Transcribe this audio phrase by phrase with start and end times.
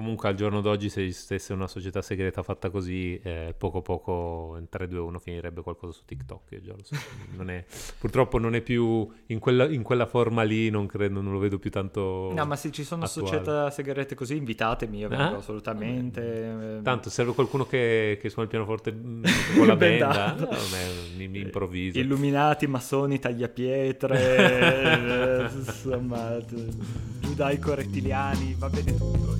[0.00, 4.66] comunque al giorno d'oggi se esistesse una società segreta fatta così, eh, poco poco in
[4.72, 6.96] 3-2-1 finirebbe qualcosa su TikTok, io già lo so.
[7.36, 7.64] Non è,
[7.98, 11.58] purtroppo non è più in quella, in quella, forma lì, non credo, non lo vedo
[11.58, 13.28] più tanto No, ma se ci sono attuale.
[13.28, 15.36] società segrete così, invitatemi, io vengo ah?
[15.36, 16.80] assolutamente.
[16.82, 19.24] Tanto serve qualcuno che, che suona il pianoforte mm,
[19.56, 20.48] con la benda, no,
[21.16, 21.98] mi, mi improvviso.
[21.98, 24.18] Illuminati, massoni, tagliapietre,
[25.54, 26.38] insomma,
[27.20, 29.39] giudaico rettiliani, va bene tutto.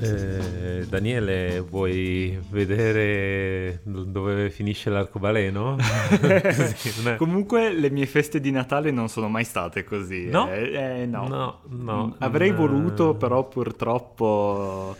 [0.00, 5.76] Eh, Daniele, vuoi vedere dove finisce l'arcobaleno?
[7.16, 10.28] Comunque le mie feste di Natale non sono mai state così.
[10.28, 10.50] No?
[10.50, 11.26] Eh, eh, no.
[11.26, 12.06] no, no.
[12.06, 14.96] Mm, avrei voluto, però purtroppo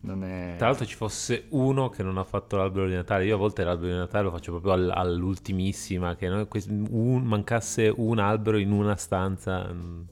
[0.00, 0.54] non è...
[0.56, 3.24] Tra l'altro ci fosse uno che non ha fatto l'albero di Natale.
[3.24, 6.46] Io a volte l'albero di Natale lo faccio proprio all- all'ultimissima, che no?
[6.90, 9.66] un, mancasse un albero in una stanza.
[9.72, 10.02] Mm.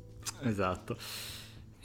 [0.42, 0.96] Esatto.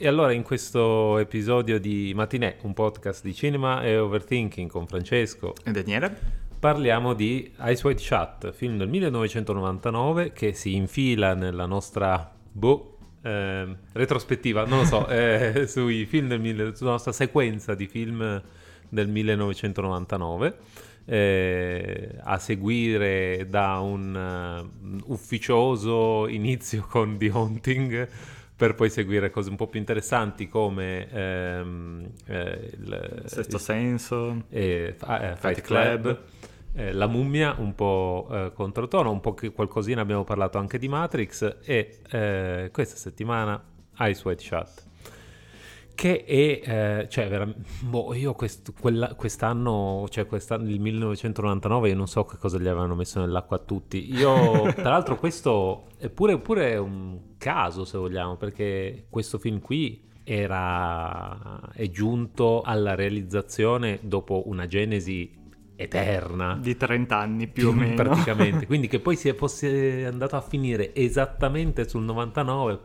[0.00, 5.54] E allora in questo episodio di Matinè, un podcast di cinema e overthinking con Francesco
[5.64, 6.16] e Daniele,
[6.56, 13.66] parliamo di Ice White Shut, film del 1999 che si infila nella nostra boh, eh,
[13.90, 18.40] retrospettiva, non lo so, eh, sui film del, sulla nostra sequenza di film
[18.88, 20.58] del 1999.
[21.06, 28.08] Eh, a seguire da un uh, ufficioso inizio con The Haunting
[28.58, 34.42] per poi seguire cose un po' più interessanti come ehm, eh, il Sesto il, Senso,
[34.50, 36.20] e, eh, Fight Club, Club.
[36.74, 40.88] Eh, La mummia un po' eh, controtono, un po' che qualcosina abbiamo parlato anche di
[40.88, 43.62] Matrix e eh, questa settimana
[44.00, 44.86] Ice White Shot
[45.98, 51.96] che è, eh, cioè, veramente, boh, io quest, quella, quest'anno, cioè quest'anno, il 1999, io
[51.96, 54.14] non so che cosa gli avevano messo nell'acqua a tutti.
[54.14, 60.08] Io, tra l'altro, questo è pure, pure un caso, se vogliamo, perché questo film qui
[60.22, 65.36] era, è giunto alla realizzazione dopo una genesi
[65.74, 66.56] eterna.
[66.62, 67.96] Di 30 anni più, più o meno.
[67.96, 68.66] praticamente.
[68.70, 72.78] Quindi che poi si fosse andato a finire esattamente sul 99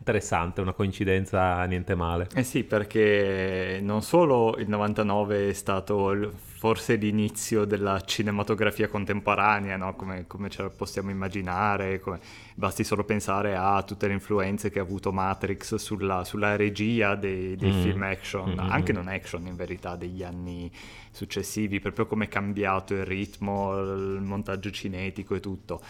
[0.00, 2.28] interessante, una coincidenza niente male.
[2.34, 9.94] Eh sì, perché non solo il 99 è stato forse l'inizio della cinematografia contemporanea, no?
[9.94, 12.18] come, come, ce la possiamo immaginare, come...
[12.54, 17.54] basti solo pensare a tutte le influenze che ha avuto Matrix sulla, sulla regia dei,
[17.56, 17.82] dei mm.
[17.82, 18.70] film action, mm-hmm.
[18.70, 20.70] anche non action in verità, degli anni
[21.10, 25.82] successivi, proprio come è cambiato il ritmo, il montaggio cinetico e tutto.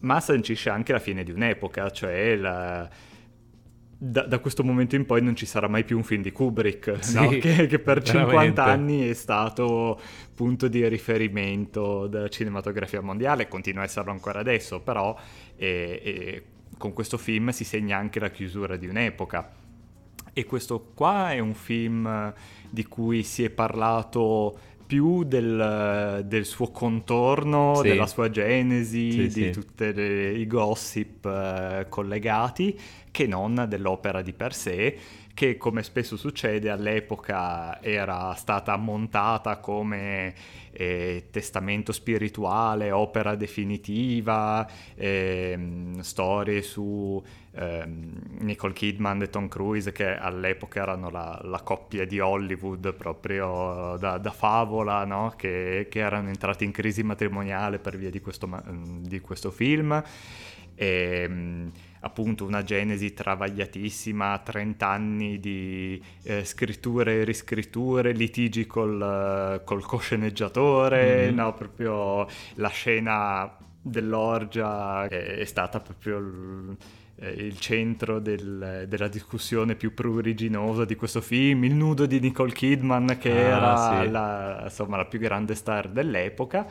[0.00, 2.88] Ma sancisce anche la fine di un'epoca, cioè la
[4.04, 7.04] da, da, questo momento in poi non ci sarà mai più un film di Kubrick,
[7.04, 7.28] sì, no?
[7.38, 8.10] che, che, per veramente.
[8.10, 10.00] 50 anni è stato
[10.34, 15.16] punto di riferimento della cinematografia mondiale, continua a esserlo ancora adesso, però
[15.54, 16.42] e, e
[16.76, 19.52] con questo film si segna anche la chiusura di un'epoca.
[20.32, 22.34] E questo qua è un film
[22.70, 24.58] di cui si è parlato
[24.92, 27.88] più del, del suo contorno, sì.
[27.88, 32.78] della sua genesi, sì, di tutti i gossip uh, collegati,
[33.12, 34.98] che non dell'opera di per sé,
[35.34, 40.34] che come spesso succede all'epoca era stata montata come
[40.72, 45.58] eh, testamento spirituale, opera definitiva, eh,
[46.00, 47.22] storie su
[47.54, 47.84] eh,
[48.40, 54.18] Nicole Kidman e Tom Cruise che all'epoca erano la, la coppia di Hollywood proprio da,
[54.18, 55.32] da favola, no?
[55.36, 58.48] che, che, erano entrati in crisi matrimoniale per via di questo,
[59.00, 60.02] di questo film.
[60.74, 61.72] E, ehm,
[62.02, 71.26] appunto una genesi travagliatissima, 30 anni di eh, scritture e riscritture, litigi col, col cosceneggiatore,
[71.26, 71.34] mm-hmm.
[71.34, 76.18] no, proprio la scena dell'orgia è, è stata proprio...
[76.18, 76.76] Il,
[77.22, 82.52] eh, il centro del, della discussione più pruriginosa di questo film, il nudo di Nicole
[82.52, 84.10] Kidman che ah, era sì.
[84.10, 86.66] la, insomma, la più grande star dell'epoca.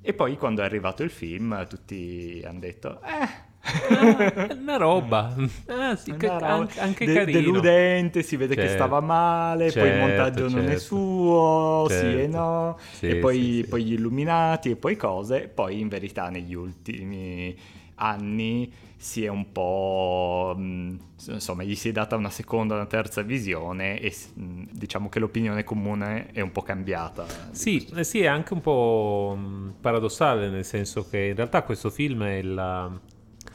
[0.00, 5.34] E poi quando è arrivato il film tutti hanno detto, eh, Ah, una roba,
[5.66, 6.46] ah, sì, una roba.
[6.48, 7.40] Anche, anche De- carino.
[7.40, 8.68] deludente, si vede certo.
[8.68, 10.56] che stava male, certo, poi il montaggio certo.
[10.56, 10.82] non è certo.
[10.82, 12.10] suo, certo.
[12.10, 15.88] sì e no, sì, e poi, sì, poi gli illuminati e poi cose, poi in
[15.88, 17.56] verità negli ultimi
[17.96, 23.98] anni si è un po' insomma gli si è data una seconda una terza visione
[24.00, 28.60] e diciamo che l'opinione comune è un po' cambiata sì, eh sì è anche un
[28.60, 29.36] po'
[29.80, 33.00] paradossale nel senso che in realtà questo film è il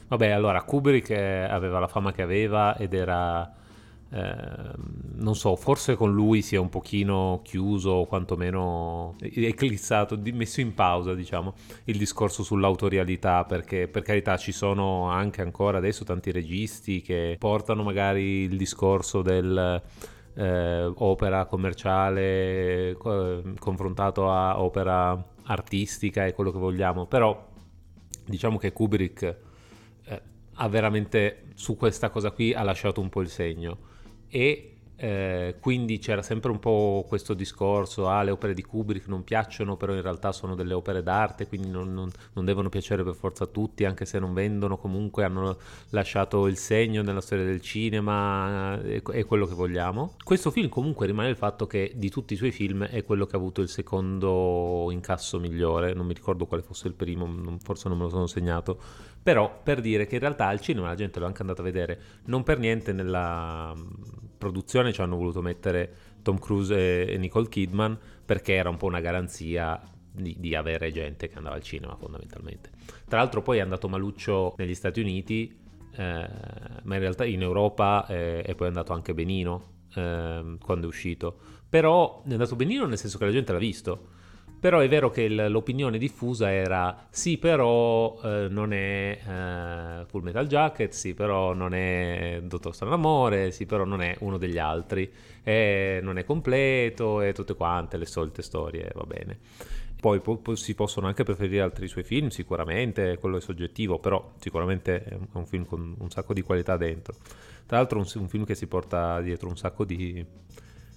[0.08, 3.54] Vabbè, allora Kubrick aveva la fama che aveva ed era
[4.10, 4.72] eh,
[5.16, 10.74] non so, forse con lui si è un pochino chiuso o quantomeno eclissato, messo in
[10.74, 11.54] pausa, diciamo,
[11.86, 17.84] il discorso sull'autorialità, perché per carità ci sono anche ancora adesso tanti registi che portano
[17.84, 19.82] magari il discorso del...
[20.40, 27.44] Eh, opera commerciale co- confrontato a opera artistica e quello che vogliamo, però
[28.24, 29.38] diciamo che Kubrick eh,
[30.58, 33.78] ha veramente su questa cosa qui ha lasciato un po' il segno
[34.28, 39.24] e eh, quindi c'era sempre un po' questo discorso, ah le opere di Kubrick non
[39.24, 43.14] piacciono, però in realtà sono delle opere d'arte, quindi non, non, non, devono piacere per
[43.14, 45.58] forza a tutti, anche se non vendono, comunque hanno
[45.90, 50.16] lasciato il segno nella storia del cinema e, e quello che vogliamo.
[50.24, 53.36] Questo film comunque rimane il fatto che di tutti i suoi film è quello che
[53.36, 58.00] ha avuto il secondo incasso migliore, non mi ricordo quale fosse il primo, forse non
[58.00, 58.80] me lo sono segnato,
[59.28, 62.00] però per dire che in realtà al cinema la gente l'ha anche andata a vedere,
[62.28, 63.74] non per niente nella
[64.38, 69.02] produzione ci hanno voluto mettere Tom Cruise e Nicole Kidman perché era un po' una
[69.02, 72.70] garanzia di, di, avere gente che andava al cinema fondamentalmente.
[73.06, 75.60] Tra l'altro poi è andato maluccio negli Stati Uniti,
[75.92, 76.30] eh,
[76.84, 80.88] ma in realtà in Europa eh, e poi è andato anche benino eh, quando è
[80.88, 81.38] uscito.
[81.68, 84.08] Però è andato benino nel senso che la gente l'ha visto.
[84.60, 90.48] Però è vero che l'opinione diffusa era sì, però eh, non è eh, Full Metal
[90.48, 95.12] Jacket, sì, però non è Dottor Stranamore, sì, però non è uno degli altri,
[95.44, 99.38] e non è completo e tutte quante le solite storie, va bene.
[100.00, 104.34] Poi po- po- si possono anche preferire altri suoi film, sicuramente, quello è soggettivo, però
[104.40, 107.16] sicuramente è un film con un sacco di qualità dentro.
[107.68, 110.26] Tra l'altro un, un film che si porta dietro un sacco di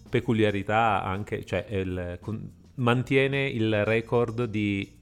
[0.09, 4.99] peculiarità anche, cioè il, con, mantiene il record di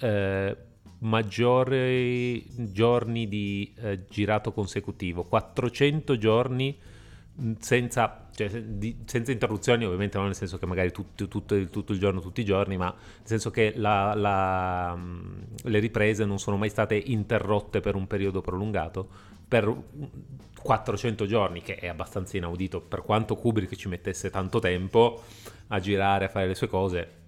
[0.00, 0.56] eh,
[1.00, 6.76] maggiori giorni di eh, girato consecutivo, 400 giorni
[7.40, 11.92] mm, senza, cioè, di, senza, interruzioni, ovviamente non nel senso che magari tutto, tutto, tutto
[11.92, 16.38] il giorno, tutti i giorni, ma nel senso che la, la, mm, le riprese non
[16.38, 19.08] sono mai state interrotte per un periodo prolungato,
[19.50, 19.76] per
[20.62, 25.24] 400 giorni, che è abbastanza inaudito, per quanto Kubrick ci mettesse tanto tempo
[25.68, 27.18] a girare, a fare le sue cose,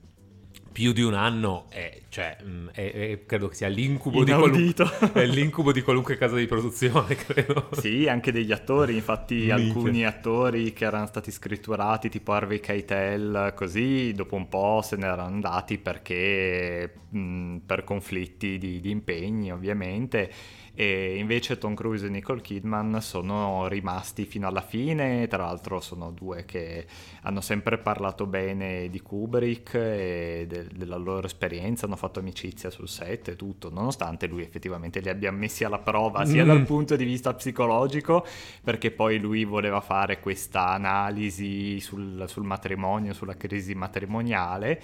[0.70, 5.26] più di un anno è, cioè, mm, è, è, credo che sia l'incubo di, qualunque,
[5.26, 7.70] l'incubo di, qualunque, casa di produzione, credo.
[7.72, 9.54] Sì, anche degli attori, infatti Minchia.
[9.56, 15.06] alcuni attori che erano stati scritturati, tipo Harvey Keitel, così, dopo un po' se ne
[15.06, 20.30] erano andati perché mh, mm, per conflitti di, di impegni, ovviamente
[20.74, 26.10] e invece Tom Cruise e Nicole Kidman sono rimasti fino alla fine, tra l'altro sono
[26.10, 26.86] due che
[27.22, 32.88] hanno sempre parlato bene di Kubrick e de- della loro esperienza, hanno fatto amicizia sul
[32.88, 36.46] set e tutto, nonostante lui effettivamente li abbia messi alla prova sia mm.
[36.46, 38.24] dal punto di vista psicologico,
[38.62, 44.80] perché poi lui voleva fare questa analisi sul, sul matrimonio, sulla crisi matrimoniale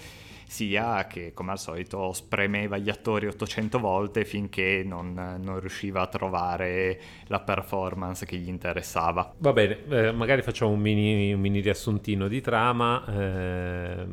[0.49, 6.07] sia che come al solito spremeva gli attori 800 volte finché non, non riusciva a
[6.07, 9.35] trovare la performance che gli interessava.
[9.39, 13.05] Va bene, eh, magari facciamo un mini, un mini, riassuntino di trama.
[13.07, 14.07] Eh,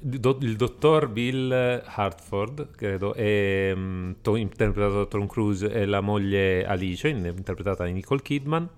[0.00, 1.50] il dottor Bill
[1.84, 8.22] Hartford, credo, è um, interpretato da Tom Cruise e la moglie Alice, interpretata da Nicole
[8.22, 8.68] Kidman.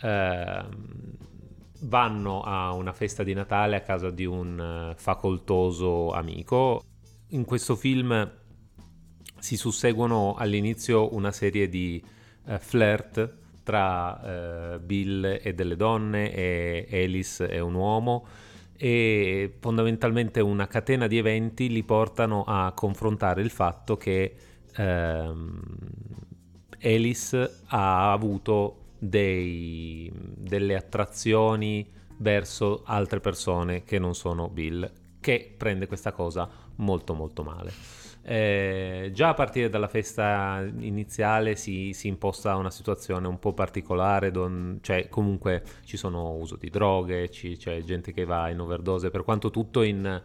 [0.00, 0.64] Eh,
[1.84, 6.82] vanno a una festa di Natale a casa di un eh, facoltoso amico.
[7.28, 8.30] In questo film
[9.38, 12.02] si susseguono all'inizio una serie di
[12.44, 18.26] uh, flirt tra uh, Bill e delle donne e Alice e un uomo
[18.76, 24.34] e fondamentalmente una catena di eventi li portano a confrontare il fatto che
[24.76, 24.82] uh,
[26.82, 31.86] Alice ha avuto dei, delle attrazioni
[32.18, 37.72] verso altre persone che non sono Bill, che prende questa cosa molto molto male.
[38.26, 44.30] Eh, già a partire dalla festa iniziale si, si, imposta una situazione un po' particolare,
[44.30, 49.10] don, cioè comunque ci sono uso di droghe, ci, c'è gente che va in overdose,
[49.10, 50.22] per quanto tutto in,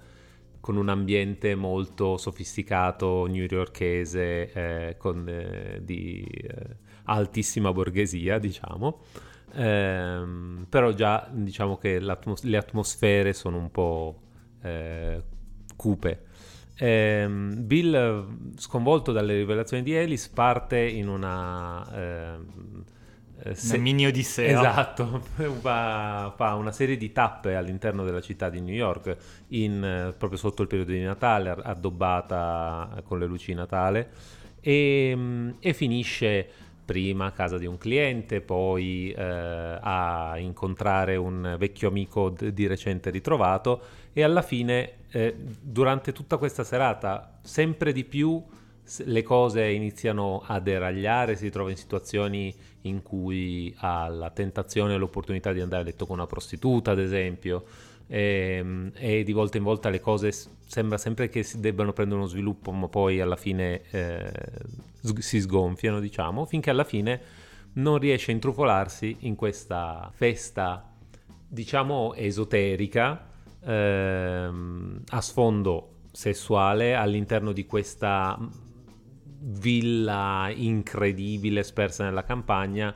[0.62, 9.02] con un ambiente molto sofisticato, newyorkese, eh, con, eh, di eh, altissima borghesia, diciamo.
[9.52, 10.24] Eh,
[10.70, 14.22] però già diciamo che le atmosfere sono un po'
[14.62, 15.24] eh,
[15.76, 16.24] cupe.
[16.76, 21.86] Eh, Bill, sconvolto dalle rivelazioni di Alice, parte in una...
[21.94, 22.84] Ehm,
[23.44, 23.76] eh, se...
[23.76, 24.60] Una mini odissea.
[24.60, 25.22] Esatto,
[25.60, 29.18] fa, fa, una serie di tappe all'interno della città di New York,
[29.50, 34.10] in, proprio sotto il periodo di Natale, addobbata con le luci di Natale,
[34.62, 36.50] e, e finisce
[36.90, 42.66] prima a casa di un cliente, poi eh, a incontrare un vecchio amico d- di
[42.66, 43.80] recente ritrovato
[44.12, 48.44] e alla fine, eh, durante tutta questa serata, sempre di più
[49.06, 54.98] le cose iniziano a deragliare, si trova in situazioni in cui ha la tentazione e
[54.98, 57.66] l'opportunità di andare a letto con una prostituta, ad esempio,
[58.10, 62.20] e, ehm, e, di volta in volta le cose sembra sempre che si debbano prendere
[62.20, 64.32] uno sviluppo, ma poi alla fine eh,
[65.20, 67.22] si sgonfiano, diciamo, finché alla fine
[67.74, 70.92] non riesce a intrufolarsi in questa festa,
[71.48, 73.30] diciamo, esoterica,
[73.64, 78.38] ehm, a sfondo sessuale all'interno di questa
[79.42, 82.94] villa incredibile spersa nella campagna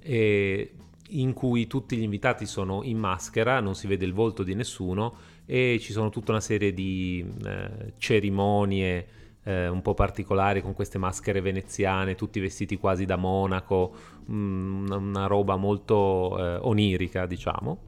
[0.00, 0.72] e
[1.08, 5.14] in cui tutti gli invitati sono in maschera, non si vede il volto di nessuno
[5.46, 9.06] e ci sono tutta una serie di eh, cerimonie
[9.48, 13.94] eh, un po' particolari con queste maschere veneziane, tutti vestiti quasi da monaco,
[14.26, 17.86] mh, mm, una roba molto eh, onirica, diciamo.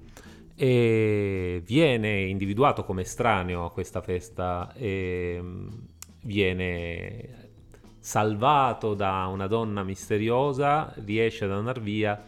[0.54, 5.68] E viene individuato come estraneo a questa festa e mm,
[6.22, 7.48] viene
[7.98, 12.24] salvato da una donna misteriosa, riesce ad andare via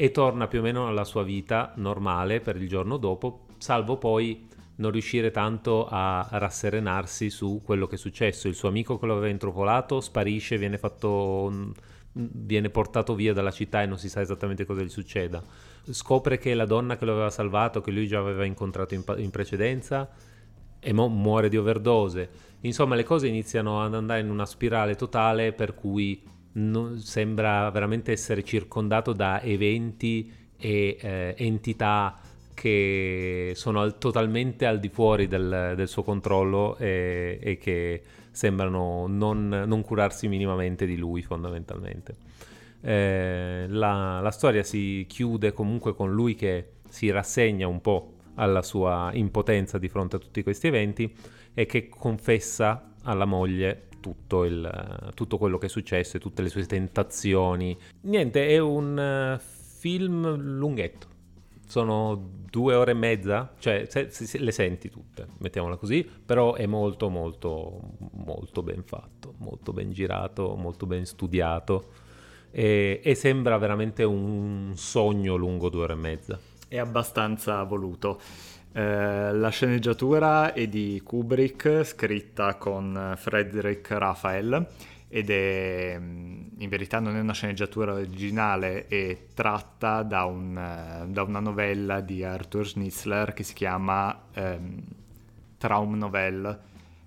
[0.00, 4.46] e torna più o meno alla sua vita normale per il giorno dopo, salvo poi
[4.76, 8.46] non riuscire tanto a rasserenarsi su quello che è successo.
[8.46, 11.72] Il suo amico che lo aveva intropolato sparisce, viene, fatto,
[12.12, 15.42] viene portato via dalla città e non si sa esattamente cosa gli succeda.
[15.90, 19.30] Scopre che la donna che lo aveva salvato, che lui già aveva incontrato in, in
[19.30, 20.08] precedenza,
[20.78, 22.30] e mo- muore di overdose.
[22.60, 26.22] Insomma, le cose iniziano ad andare in una spirale totale per cui
[26.58, 32.18] non, sembra veramente essere circondato da eventi e eh, entità
[32.52, 39.06] che sono al, totalmente al di fuori del, del suo controllo e, e che sembrano
[39.06, 42.16] non, non, curarsi minimamente di lui fondamentalmente.
[42.80, 48.62] Eh, la, la storia si chiude comunque con lui che si rassegna un po' alla
[48.62, 51.12] sua impotenza di fronte a tutti questi eventi
[51.54, 56.48] e che confessa alla moglie tutto, il, tutto quello che è successo e tutte le
[56.48, 57.76] sue tentazioni.
[58.02, 61.16] Niente, è un eh, film lunghetto.
[61.66, 66.64] Sono due ore e mezza, cioè se, se, le senti tutte, mettiamola così, però è
[66.64, 67.80] molto molto
[68.12, 72.06] molto ben fatto, molto ben girato, molto ben studiato
[72.50, 76.38] e, e sembra veramente un sogno lungo due ore e mezza.
[76.66, 78.20] È abbastanza voluto.
[78.78, 84.68] Eh, la sceneggiatura è di Kubrick, scritta con Frederick Raphael
[85.08, 91.08] ed è mm, in verità non è una sceneggiatura originale, è tratta da, un, eh,
[91.08, 94.80] da una novella di Arthur Schnitzler che si chiama ehm,
[95.58, 96.60] Traum Novelle,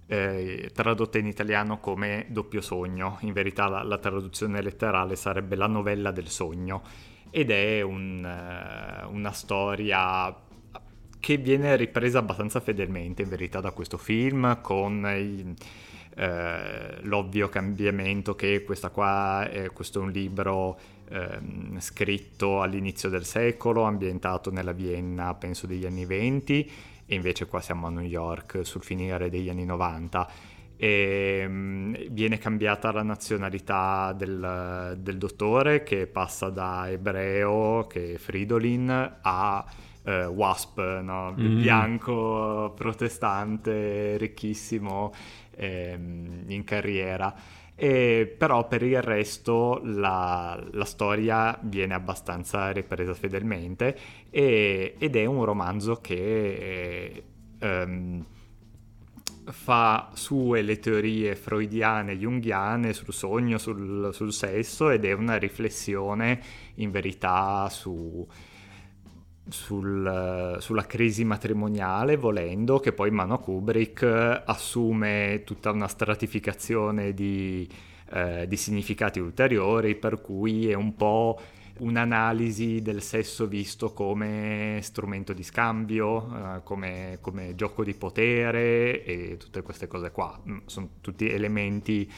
[0.08, 3.18] eh, tradotta in italiano come Doppio Sogno.
[3.22, 6.82] In verità la, la, traduzione letterale sarebbe La novella del sogno
[7.30, 10.50] ed è un, uh, una storia
[11.22, 15.54] che viene ripresa abbastanza fedelmente in verità da questo film con i,
[16.16, 21.40] eh, l'ovvio cambiamento che questa qua è, questo è un libro eh,
[21.78, 26.72] scritto all'inizio del secolo ambientato nella Vienna penso degli anni 20
[27.06, 30.30] e invece qua siamo a New York sul finire degli anni 90
[30.76, 38.18] e um, viene cambiata la nazionalità del, del, dottore che passa da ebreo che è
[38.18, 39.64] Fridolin a
[40.04, 41.34] eh, Wasp, no?
[41.38, 41.62] mm.
[41.62, 45.12] bianco, protestante, ricchissimo
[45.56, 47.34] ehm, in carriera.
[47.76, 53.98] E, però per il resto la, la, storia viene abbastanza ripresa fedelmente
[54.30, 57.24] e, ed è un romanzo che
[57.58, 58.26] ehm,
[59.46, 66.40] fa sue le teorie freudiane, junghiane sul sogno, sul, sul sesso ed è una riflessione
[66.76, 68.28] in verità su,
[69.50, 77.68] sul, sulla crisi matrimoniale, volendo, che poi Mano Kubrick assume tutta una stratificazione di,
[78.12, 81.40] eh, di significati ulteriori, per cui è un po'
[81.80, 89.38] un'analisi del sesso visto come strumento di scambio, eh, come, come, gioco di potere e
[89.38, 90.40] tutte queste cose qua.
[90.48, 92.10] Mm, sono tutti elementi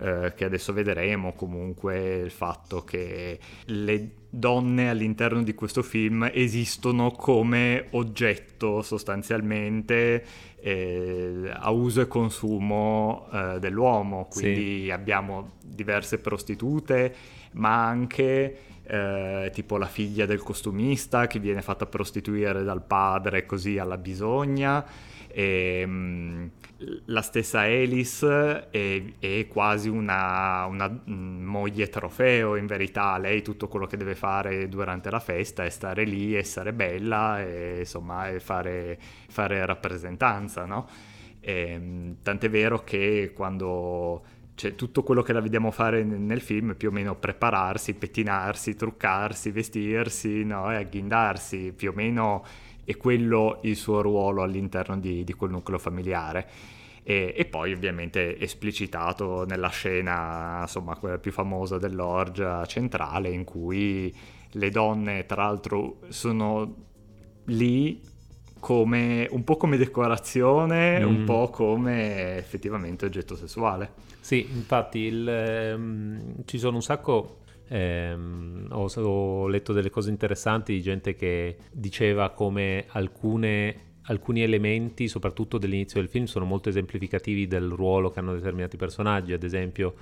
[0.00, 7.10] eh, che adesso vedremo, comunque il fatto che le donne all'interno di questo film esistono
[7.10, 10.24] come oggetto sostanzialmente
[10.60, 14.90] eh, a uso e consumo eh, dell'uomo, quindi sì.
[14.90, 17.14] abbiamo diverse prostitute,
[17.52, 23.78] ma anche eh, tipo la figlia del costumista che viene fatta prostituire dal padre così
[23.78, 24.84] alla bisogna.
[25.28, 26.50] E, mh,
[27.06, 33.68] la stessa Alice è, è quasi una, una mh, moglie trofeo in verità, lei tutto
[33.68, 38.98] quello che deve fare durante la festa è stare lì, essere bella e insomma fare,
[39.28, 40.88] fare rappresentanza, no?
[41.40, 44.22] E, tant'è vero che quando
[44.58, 48.74] cioè, tutto quello che la vediamo fare nel film è più o meno prepararsi, pettinarsi,
[48.74, 50.72] truccarsi, vestirsi no?
[50.72, 52.44] e agghindarsi, più o meno
[52.88, 56.48] è quello il suo ruolo all'interno di, di quel nucleo familiare.
[57.02, 64.14] E, e, poi ovviamente esplicitato nella scena, insomma, quella più famosa dell'orgia centrale in cui
[64.52, 66.76] le donne, tra l'altro, sono
[67.44, 68.00] lì
[68.58, 71.06] come un po' come decorazione, mm.
[71.06, 73.92] un po' come effettivamente oggetto sessuale.
[74.20, 80.72] Sì, infatti il, ehm, ci sono un sacco ehm, ho, ho, letto delle cose interessanti
[80.72, 87.46] di gente che diceva come alcune, alcuni elementi, soprattutto dell'inizio del film, sono molto esemplificativi
[87.46, 89.32] del ruolo che hanno determinati personaggi.
[89.32, 89.94] Ad esempio,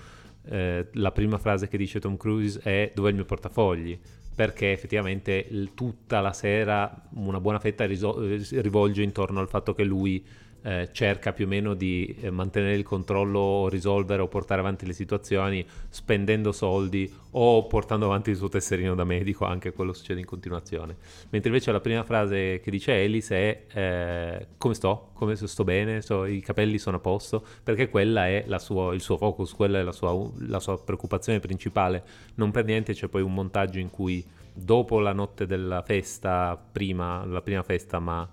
[0.49, 3.99] eh, la prima frase che dice Tom Cruise è dov'è il mio portafogli?
[4.37, 10.23] perché effettivamente tutta la sera una buona fetta rivolge intorno al fatto che lui
[10.63, 14.93] eh, cerca più o meno di eh, mantenere il controllo risolvere o portare avanti le
[14.93, 20.27] situazioni spendendo soldi o portando avanti il suo tesserino da medico, anche quello succede in
[20.27, 20.97] continuazione.
[21.31, 26.01] Mentre invece la prima frase che dice Alice è eh, come sto, come sto bene,
[26.01, 29.83] so, i capelli sono a posto, perché quella è sua, il suo focus, quella è
[29.83, 32.03] la sua, la sua preoccupazione principale.
[32.37, 37.25] Non per niente c'è poi un montaggio in cui dopo la notte della festa, prima,
[37.27, 38.27] la prima festa, ma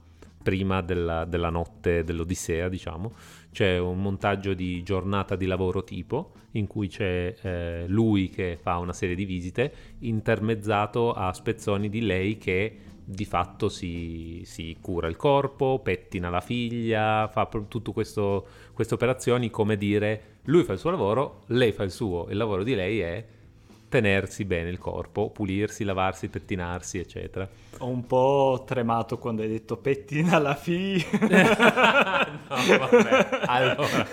[0.44, 3.14] prima della, della notte dell'Odissea, diciamo.
[3.52, 8.78] C'è un montaggio di giornata di lavoro tipo, in cui c'è eh, lui che fa
[8.78, 15.08] una serie di visite, intermezzato a spezzoni di lei che di fatto si, si cura
[15.08, 20.90] il corpo, pettina la figlia, fa tutte queste operazioni come dire lui fa il suo
[20.90, 23.26] lavoro, lei fa il suo, il lavoro di lei è
[23.94, 27.48] tenersi bene il corpo, pulirsi, lavarsi, pettinarsi, eccetera.
[27.78, 31.06] Ho un po' tremato quando hai detto pettina la figlia.
[32.50, 34.08] no, vabbè, allora...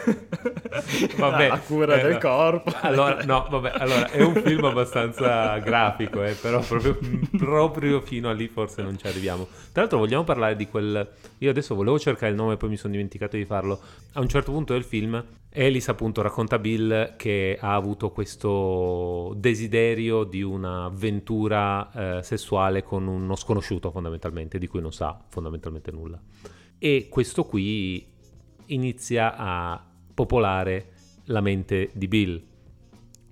[1.17, 2.71] Vabbè, la cura eh, del corpo.
[2.83, 6.99] Allora, no, vabbè, allora, è un film abbastanza grafico, eh, però proprio,
[7.39, 9.47] proprio fino a lì forse non ci arriviamo.
[9.73, 11.11] Tra l'altro vogliamo parlare di quel...
[11.39, 13.81] Io adesso volevo cercare il nome, poi mi sono dimenticato di farlo.
[14.13, 19.70] A un certo punto del film Alice appunto racconta Bill che ha avuto questo desiderio
[19.71, 26.21] di un'avventura eh, sessuale con uno sconosciuto fondamentalmente, di cui non sa fondamentalmente nulla.
[26.79, 28.07] E questo qui
[28.67, 30.93] inizia a popolare
[31.25, 32.43] la mente di Bill,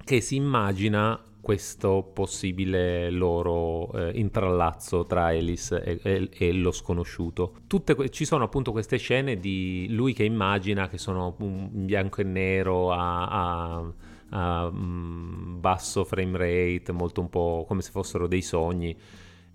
[0.05, 7.55] che si immagina questo possibile loro eh, intrallazzo tra Alice e, e, e lo sconosciuto.
[7.66, 12.24] Tutte, ci sono appunto queste scene di lui che immagina che sono in bianco e
[12.24, 13.29] nero a,
[13.77, 13.92] a,
[14.31, 18.97] a um, basso frame rate, molto un po' come se fossero dei sogni.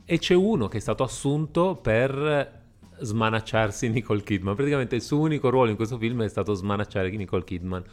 [0.06, 2.62] E c'è uno che è stato assunto per
[3.00, 4.56] smanacciarsi Nicole Kidman.
[4.56, 7.84] Praticamente il suo unico ruolo in questo film è stato smanacciare Nicole Kidman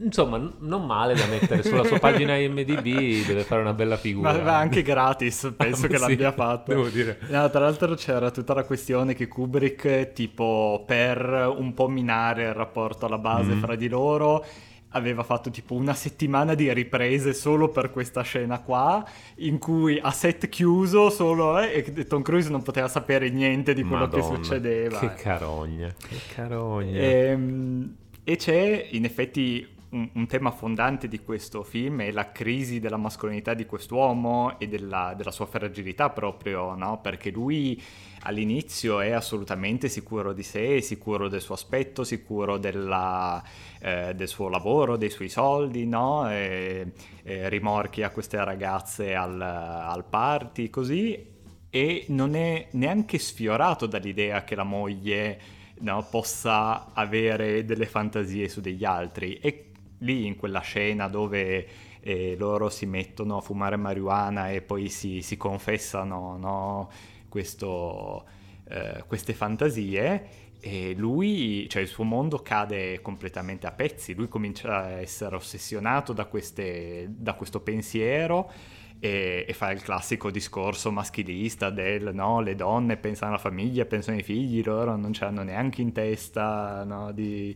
[0.00, 4.32] Insomma, non male da mettere sulla sua pagina IMDb, deve fare una bella figura.
[4.32, 6.72] Ma, ma anche gratis, penso ah, che sì, l'abbia fatto.
[6.72, 7.18] Devo dire.
[7.28, 12.54] No, tra l'altro c'era tutta la questione che Kubrick, tipo, per un po' minare il
[12.54, 13.60] rapporto alla base mm.
[13.60, 14.44] fra di loro,
[14.90, 19.04] aveva fatto tipo una settimana di riprese solo per questa scena qua,
[19.36, 23.82] in cui a set chiuso solo eh, e Tom Cruise non poteva sapere niente di
[23.82, 24.98] quello Madonna, che succedeva.
[24.98, 26.98] Che carogna, che carogna.
[26.98, 32.30] E, ehm, e c'è in effetti un, un, tema fondante di questo film è la
[32.30, 37.00] crisi della mascolinità di quest'uomo e della, della sua fragilità proprio, no?
[37.00, 37.80] Perché lui
[38.22, 43.42] all'inizio è assolutamente sicuro di sé, sicuro del suo aspetto, sicuro della,
[43.80, 46.30] eh, del suo lavoro, dei suoi soldi, no?
[46.30, 51.36] E, e rimorchia queste ragazze al, al party, così,
[51.70, 55.40] e non è neanche sfiorato dall'idea che la moglie
[55.80, 59.38] no, possa avere delle fantasie su degli altri.
[59.38, 59.67] E
[59.98, 61.66] lì in quella scena dove
[62.00, 66.90] eh, loro si mettono a fumare marijuana e poi si, si confessano no?
[67.28, 68.24] Questo,
[68.68, 74.84] eh, queste fantasie e lui, cioè il suo mondo cade completamente a pezzi, lui comincia
[74.84, 78.50] a essere ossessionato da, queste, da questo pensiero
[78.98, 84.16] e, e, fa il classico discorso maschilista del no, le donne pensano alla famiglia, pensano
[84.16, 87.54] ai figli, loro non ce l'hanno neanche in testa no, di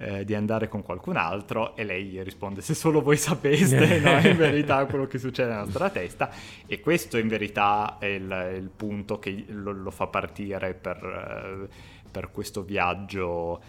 [0.00, 4.18] eh, di andare con qualcun altro e lei risponde se solo voi sapeste no?
[4.26, 6.30] in verità quello che succede nella nostra testa
[6.66, 11.68] e questo in verità è il, il punto che lo, lo, fa partire per,
[12.10, 13.60] per questo viaggio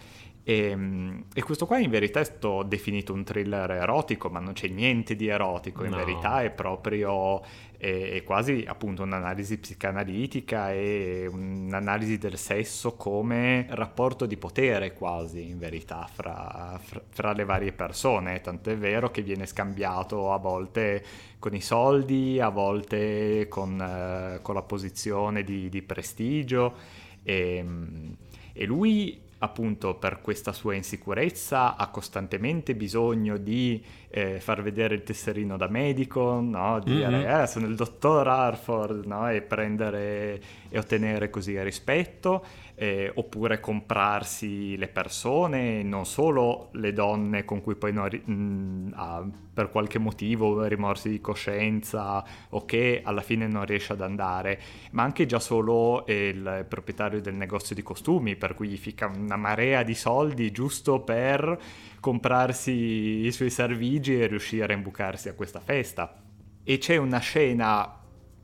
[0.44, 4.54] e, ehm, e, questo qua in verità è stato definito un thriller erotico, ma non
[4.54, 5.96] c'è niente di erotico, in no.
[5.96, 7.40] verità è proprio
[7.76, 15.48] è, è, quasi appunto un'analisi psicanalitica e un'analisi del sesso come rapporto di potere quasi
[15.48, 21.04] in verità fra, fra, fra le varie persone, tant'è vero che viene scambiato a volte
[21.38, 26.74] con i soldi, a volte con, eh, con la posizione di, di prestigio.
[27.22, 28.16] E, ehm,
[28.54, 33.82] e lui appunto per questa sua insicurezza ha costantemente bisogno di
[34.14, 36.78] eh, far vedere il tesserino da medico, no?
[36.80, 37.40] dire mm-hmm.
[37.40, 39.30] eh, sono il dottor Harford no?
[39.30, 42.44] e prendere e ottenere così rispetto,
[42.74, 49.24] eh, oppure comprarsi le persone, non solo le donne con cui poi non, mh, ha
[49.52, 54.60] per qualche motivo rimorsi di coscienza o che alla fine non riesce ad andare,
[54.92, 59.36] ma anche già solo il proprietario del negozio di costumi, per cui gli fica una
[59.36, 61.60] marea di soldi giusto per
[62.02, 66.20] comprarsi i suoi servigi e riuscire a imbucarsi a questa festa.
[66.64, 67.96] E c'è una scena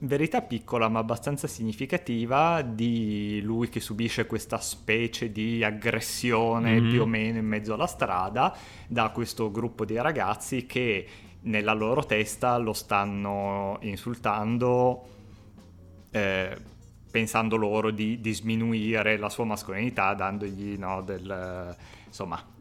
[0.03, 6.91] verità piccola ma abbastanza significativa di lui che subisce questa specie di aggressione mm-hmm.
[6.91, 11.07] più o meno in mezzo alla strada da questo gruppo di ragazzi che
[11.41, 15.09] nella loro testa lo stanno insultando
[16.13, 16.57] eh,
[17.11, 21.77] pensando loro di, di, sminuire la sua mascolinità dandogli no, del
[22.09, 22.43] insomma,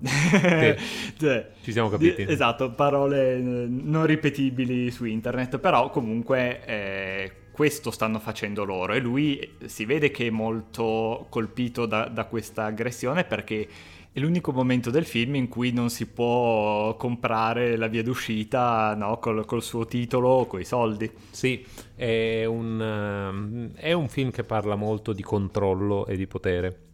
[1.17, 2.25] cioè, ci siamo capiti.
[2.27, 8.99] Esatto, parole eh, non ripetibili su internet, però comunque eh, questo stanno facendo loro e
[8.99, 13.67] lui si vede che è molto colpito da, da questa aggressione perché
[14.11, 19.17] è l'unico momento del film in cui non si può comprare la via d'uscita no,
[19.19, 21.11] col, col, suo titolo o coi soldi.
[21.29, 21.63] Sì,
[21.95, 26.86] è un, è un film che parla molto di controllo e di potere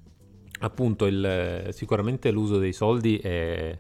[0.63, 3.78] appunto il, sicuramente l'uso dei soldi è,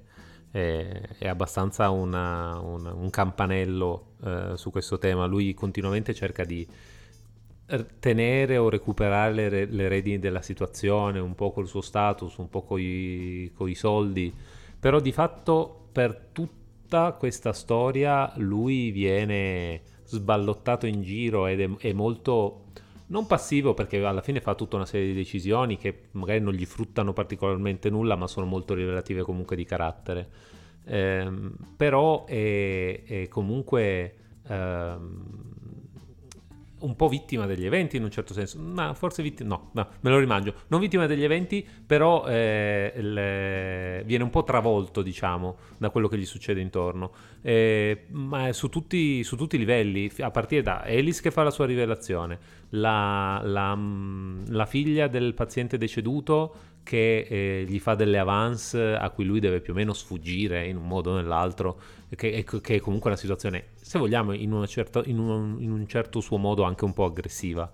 [0.51, 5.25] è, è abbastanza una, una, un campanello eh, su questo tema.
[5.25, 6.67] Lui continuamente cerca di
[7.99, 12.63] tenere o recuperare le, le, redini della situazione, un po' col suo status, un po'
[12.63, 14.33] con i soldi,
[14.79, 21.93] però di fatto per tutta questa storia lui viene sballottato in giro ed è, è
[21.93, 22.62] molto
[23.07, 26.65] non passivo perché alla fine fa tutta una serie di decisioni che magari non gli
[26.65, 30.29] fruttano particolarmente nulla, ma sono molto rivelative comunque di carattere.
[30.85, 31.31] Eh,
[31.77, 34.15] però è, è comunque
[34.47, 35.52] ehm,
[36.83, 40.09] un po' vittima degli eventi in un certo senso, ma forse vittima, no, no, me
[40.09, 44.03] lo rimangio, non vittima degli eventi, però eh, le...
[44.05, 49.23] viene un po' travolto, diciamo, da quello che gli succede intorno, eh, ma su tutti,
[49.23, 53.77] su tutti, i livelli, a partire da Alice che fa la sua rivelazione, la, la,
[54.47, 59.61] la figlia del paziente deceduto che eh, gli fa delle avance a cui lui deve
[59.61, 61.79] più o meno sfuggire in un modo o nell'altro,
[62.15, 66.19] che, che è comunque una situazione, se vogliamo, in, certa, in, un, in un, certo
[66.19, 67.71] suo modo anche un po' aggressiva.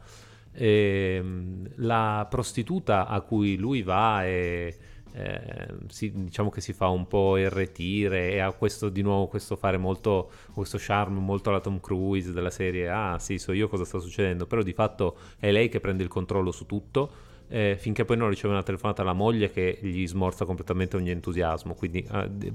[0.51, 4.77] E, ehm, la prostituta a cui lui va e
[5.11, 9.55] eh, si, diciamo che si fa un po' irretire e ha questo di nuovo questo
[9.55, 13.85] fare molto questo charme molto alla Tom Cruise della serie ah sì so io cosa
[13.85, 18.05] sta succedendo però di fatto è lei che prende il controllo su tutto eh, finché
[18.05, 22.53] poi non riceve una telefonata alla moglie che gli smorza completamente ogni entusiasmo, quindi eh,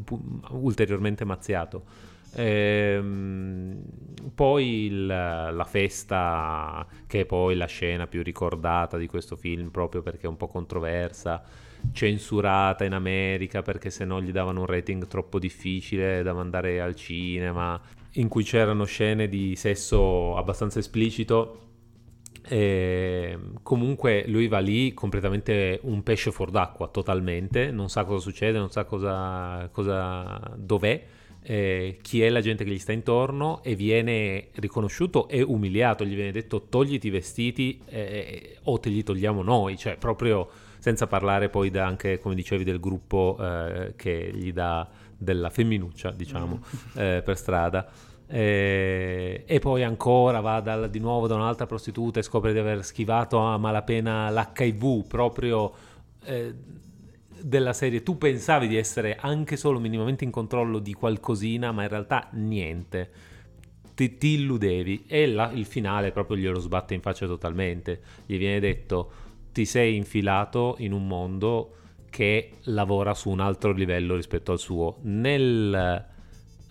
[0.50, 2.12] ulteriormente mazziato.
[2.36, 3.82] Ehm,
[4.34, 10.02] poi il, la festa, che è poi la scena più ricordata di questo film, proprio
[10.02, 11.42] perché è un po' controversa,
[11.92, 16.94] censurata in America perché se no gli davano un rating troppo difficile da mandare al
[16.94, 17.80] cinema,
[18.12, 21.60] in cui c'erano scene di sesso abbastanza esplicito
[22.46, 28.58] e comunque lui va lì completamente un pesce fuor d'acqua, totalmente, non sa cosa succede,
[28.58, 31.04] non sa cosa, cosa dov'è,
[31.46, 36.14] eh, chi è la gente che gli sta intorno e viene riconosciuto e umiliato, gli
[36.14, 41.48] viene detto togliti i vestiti eh, o te li togliamo noi, cioè proprio senza parlare
[41.48, 46.98] poi da, anche come dicevi del gruppo eh, che gli dà della femminuccia, diciamo, mm.
[46.98, 47.90] eh, per strada.
[48.26, 52.84] E, e, poi ancora va da, di nuovo da un'altra prostituta e scopre di aver
[52.84, 55.72] schivato a malapena l'HIV proprio
[56.24, 56.54] eh,
[57.40, 58.02] della serie.
[58.02, 63.10] Tu pensavi di essere anche solo minimamente in controllo di qualcosina ma in realtà niente.
[63.94, 68.00] Ti, ti illudevi e la, il finale proprio glielo sbatte in faccia totalmente.
[68.26, 69.10] Gli viene detto
[69.52, 71.76] ti sei infilato in un mondo
[72.10, 74.98] che lavora su un altro livello rispetto al suo.
[75.02, 76.06] Nel,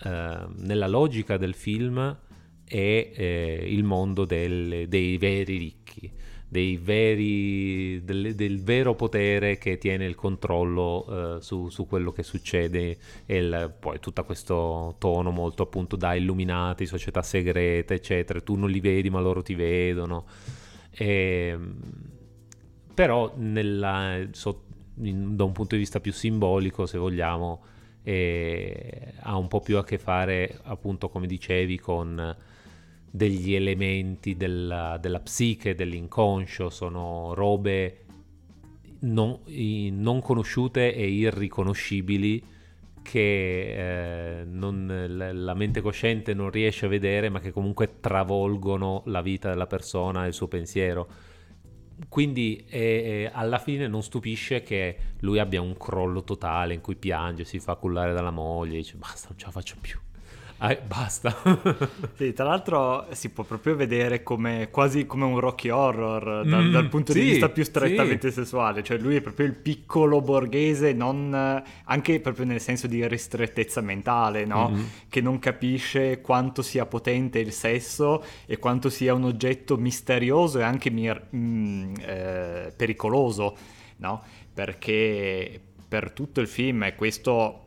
[0.04, 2.18] eh, nella logica del film
[2.66, 6.12] è eh, il mondo del, dei veri ricchi,
[6.48, 12.24] dei veri, del, del, vero potere che tiene il controllo eh, su, su, quello che
[12.24, 18.42] succede e il, poi tutto questo tono molto appunto da illuminati, società segrete, eccetera.
[18.42, 20.26] Tu non li vedi ma loro ti vedono.
[20.92, 21.76] E, ehm,
[22.94, 24.66] però nella, so,
[25.02, 27.62] in, da un punto di vista più simbolico, se vogliamo,
[28.04, 32.36] eh, ha un po' più a che fare, appunto, come dicevi, con
[33.10, 38.00] degli elementi della, della psiche, dell'inconscio, sono robe
[39.02, 42.44] non, non conosciute e irriconoscibili
[43.04, 49.22] che eh, non, la mente cosciente non riesce a vedere, ma che comunque travolgono la
[49.22, 51.08] vita della persona e il suo pensiero
[52.10, 57.44] quindi eh, alla fine non stupisce che lui abbia un crollo totale in cui piange,
[57.44, 60.00] si fa cullare dalla moglie, dice basta, non ce la faccio più.
[60.65, 61.36] Ah, basta.
[62.15, 66.71] sì, tra l'altro si può proprio vedere come, quasi come un Rocky Horror dal, mm,
[66.71, 68.36] dal punto sì, di vista più strettamente sì.
[68.36, 71.34] sessuale, cioè lui è proprio il piccolo borghese, non,
[71.84, 74.69] anche proprio nel senso di ristrettezza mentale, no?
[74.69, 74.84] mm-hmm.
[75.10, 80.63] che non capisce quanto sia potente il sesso e quanto sia un oggetto misterioso e
[80.63, 83.58] anche mir- mm, eh, pericoloso,
[83.97, 84.23] no?
[84.54, 87.62] perché per tutto il film, e questo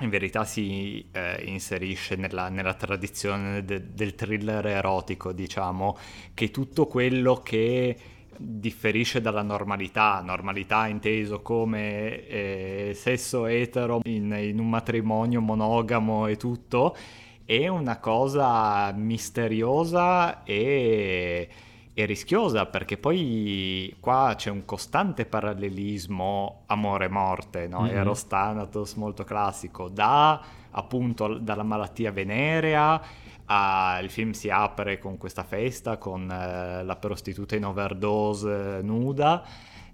[0.00, 5.96] in verità si eh, inserisce nella, nella tradizione de, del thriller erotico, diciamo,
[6.34, 7.96] che tutto quello che
[8.36, 16.36] differisce dalla normalità, normalità inteso come eh, sesso etero in, in un matrimonio monogamo e
[16.36, 16.96] tutto,
[17.44, 21.48] è una cosa misteriosa e
[21.94, 27.82] e rischiosa perché poi qua c'è un costante parallelismo amore-morte, no?
[27.82, 27.96] Mm-hmm.
[27.96, 33.00] Eros Thanatos molto classico, da appunto dalla malattia venerea
[33.46, 39.44] a, il film si apre con questa festa con eh, la prostituta in overdose nuda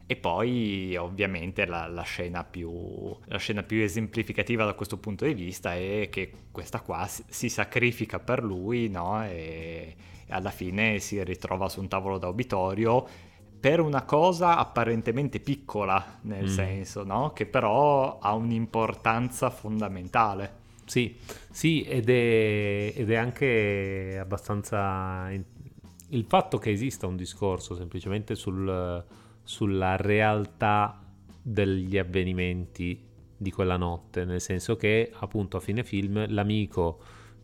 [0.07, 5.35] e poi ovviamente la, la, scena più, la, scena più, esemplificativa da questo punto di
[5.35, 9.23] vista è che questa qua si, si sacrifica per lui no?
[9.25, 9.95] e,
[10.31, 13.07] alla fine si ritrova su un tavolo da obitorio
[13.61, 16.49] per una cosa apparentemente piccola, nel mm.
[16.49, 17.33] senso, no?
[17.35, 20.59] Che però ha un'importanza fondamentale.
[20.87, 21.14] Sì,
[21.51, 25.31] sì, ed è, ed è anche abbastanza...
[26.12, 29.05] Il fatto che esista un discorso semplicemente sul,
[29.43, 30.99] sulla realtà
[31.43, 36.99] degli avvenimenti di quella notte, nel senso che appunto a fine film l'amico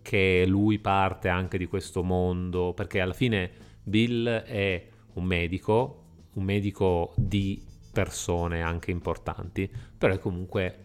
[0.06, 3.50] che lui parte anche di questo mondo, perché alla fine
[3.82, 7.60] Bill è un medico, un medico di
[7.92, 10.84] persone anche importanti, però è comunque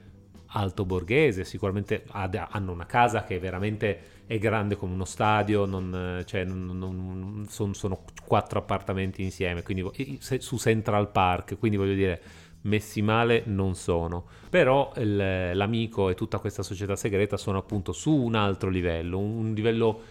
[0.53, 6.43] alto borghese, sicuramente hanno una casa che veramente è grande come uno stadio, non, cioè,
[6.43, 9.87] non, non, sono, sono, quattro appartamenti insieme, quindi
[10.19, 12.21] su Central Park, quindi voglio dire
[12.63, 18.13] messi male non sono, però il, l'amico e tutta questa società segreta sono appunto su
[18.13, 20.01] un altro livello, un livello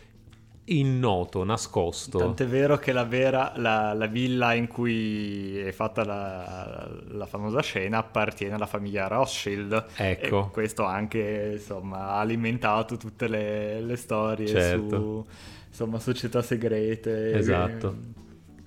[0.64, 2.18] ignoto, nascosto.
[2.18, 7.60] Tant'è vero che la, vera, la, la villa in cui è fatta la, la, famosa
[7.60, 9.86] scena appartiene alla famiglia Rothschild.
[9.96, 10.46] Ecco.
[10.46, 14.96] E questo anche insomma, ha alimentato tutte le, le storie certo.
[14.96, 15.26] su
[15.68, 17.32] insomma, società segrete.
[17.32, 17.96] Esatto.
[18.16, 18.19] E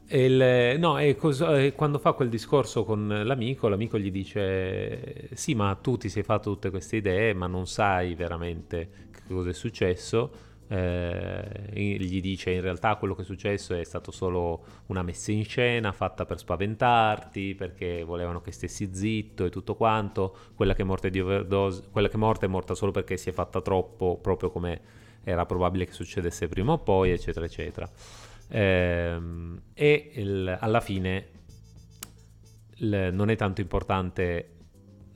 [0.09, 5.73] il, no, e cosa, quando fa quel discorso con l'amico, l'amico gli dice: Sì, ma
[5.75, 10.51] tu ti sei fatto tutte queste idee, ma non sai veramente che cosa è successo.
[10.67, 15.45] Eh, gli dice: In realtà, quello che è successo è stato solo una messa in
[15.45, 20.35] scena fatta per spaventarti, perché volevano che stessi zitto e tutto quanto.
[20.55, 23.29] Quella che è morta di overdose, quella che è morta è morta solo perché si
[23.29, 27.89] è fatta troppo, proprio come era probabile che succedesse prima o poi, eccetera, eccetera.
[28.55, 31.29] Ehm, e il, alla fine
[32.75, 34.49] il, non è tanto importante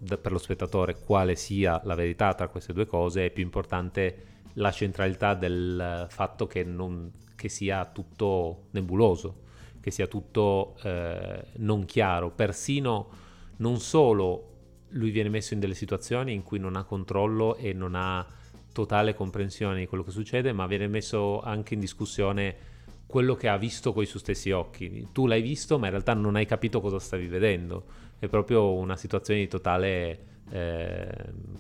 [0.08, 4.72] per lo spettatore quale sia la verità tra queste due cose, è più importante la
[4.72, 9.44] centralità del fatto che, non, che sia tutto nebuloso,
[9.80, 13.10] che sia tutto eh, non chiaro, persino
[13.58, 14.54] non solo
[14.90, 18.26] lui viene messo in delle situazioni in cui non ha controllo e non ha
[18.72, 22.76] totale comprensione di quello che succede, ma viene messo anche in discussione
[23.08, 25.08] quello che ha visto con i suoi stessi occhi.
[25.14, 27.86] Tu l'hai visto, ma in realtà non hai capito cosa stavi vedendo.
[28.20, 30.20] È proprio una situazione di totale,
[30.52, 31.10] eh,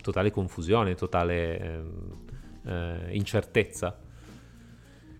[0.01, 1.81] totale confusione, totale eh,
[2.65, 3.97] eh, incertezza.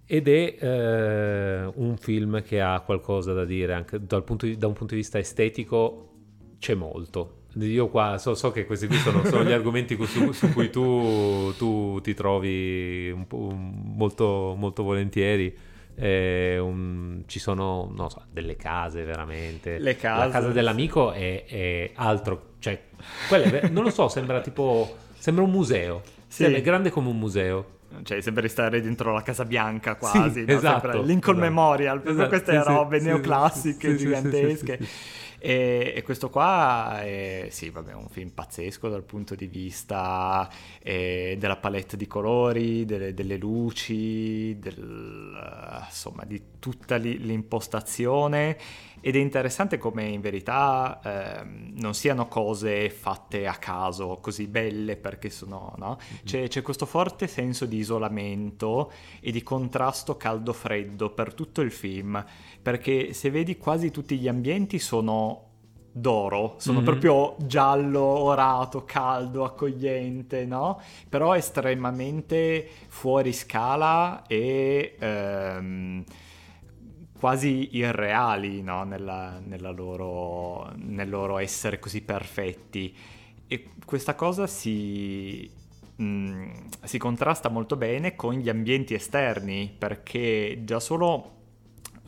[0.05, 4.93] Ed è eh, un film che ha qualcosa da dire, anche di, da un punto
[4.93, 6.03] di vista estetico
[6.59, 7.43] c'è molto.
[7.55, 11.53] io qua so, so, che questi qui sono, sono gli argomenti su, su cui tu,
[11.57, 13.25] tu, ti trovi un,
[13.95, 15.75] molto, molto volentieri.
[15.99, 19.79] Eh, un, ci sono so, delle case veramente.
[19.79, 20.25] Le case.
[20.25, 22.79] La casa dell'amico è, è altro, cioè,
[23.27, 26.01] quelle, non lo so, sembra tipo, sembra un museo.
[26.27, 26.43] Sì.
[26.43, 27.75] È grande come un museo.
[28.03, 30.41] Cioè, sembra stare dentro la Casa Bianca quasi.
[30.41, 30.53] Sì, no?
[30.53, 31.01] esatto.
[31.01, 31.37] Lincoln esatto.
[31.37, 32.27] Memorial, esatto.
[32.27, 34.79] queste sì, robe neoclassiche, gigantesche.
[35.39, 40.49] E, e, questo qua è, sì, vabbè, un film pazzesco dal punto di vista
[40.81, 48.57] eh, della palette di colori, delle, delle luci, del, insomma, di tutta l'impostazione
[48.99, 54.97] ed è interessante come in verità eh, non siano cose fatte a caso, così belle
[54.97, 55.97] perché sono, no?
[55.97, 56.23] Mm-hmm.
[56.25, 62.23] C'è, c'è, questo forte senso di isolamento e di contrasto caldo-freddo per tutto il film,
[62.61, 65.43] perché se vedi quasi tutti gli ambienti sono
[65.91, 66.85] d'oro, sono mm-hmm.
[66.85, 70.81] proprio giallo, orato, caldo, accogliente, no?
[71.07, 74.95] Però estremamente fuori scala e...
[74.99, 76.03] Ehm,
[77.17, 78.83] quasi irreali no?
[78.83, 82.95] nella, nella loro, nel loro essere così perfetti.
[83.47, 85.49] E questa cosa si,
[85.95, 86.49] mh, mm,
[86.83, 91.35] si contrasta molto bene con gli ambienti esterni, perché già solo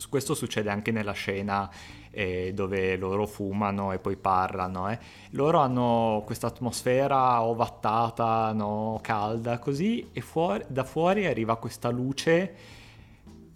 [0.08, 1.70] questo succede anche nella scena
[2.10, 4.90] eh, dove loro fumano e poi parlano.
[4.90, 4.98] Eh.
[5.30, 8.98] Loro hanno questa atmosfera ovattata, no?
[9.02, 12.78] calda, così, e fuori, da fuori arriva questa luce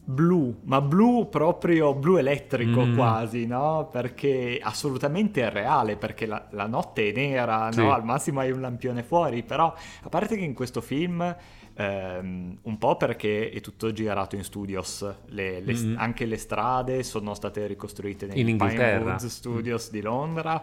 [0.05, 2.95] blu, ma blu proprio blu elettrico mm.
[2.95, 3.89] quasi, no?
[3.91, 7.81] Perché assolutamente è reale, perché la, la notte è nera, sì.
[7.81, 7.93] no?
[7.93, 11.37] Al massimo hai un lampione fuori, però a parte che in questo film...
[11.77, 17.03] Um, un po' perché è tutto girato in studios, le, le, mm anche le strade
[17.03, 19.93] sono state ricostruite nei Pinewood Studios mm.
[19.93, 20.63] di Londra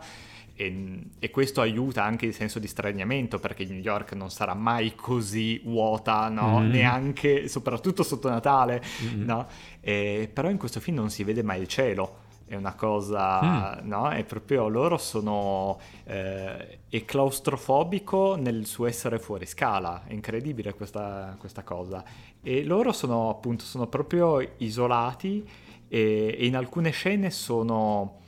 [0.61, 4.93] e, e, questo aiuta anche il senso di straniamento perché New York non sarà mai
[4.95, 6.59] così vuota, no?
[6.59, 6.69] mm.
[6.69, 9.23] neanche, soprattutto sotto Natale, mm.
[9.23, 9.47] no?
[9.79, 12.19] e, però in questo film non si vede mai il cielo.
[12.45, 13.87] È una cosa, mm.
[13.87, 14.09] no?
[14.09, 15.79] È proprio loro sono.
[16.03, 20.03] Eh, è claustrofobico nel suo essere fuori scala.
[20.05, 22.03] È incredibile questa, questa cosa.
[22.41, 25.47] E loro sono appunto sono proprio isolati
[25.87, 28.19] e, e in alcune scene sono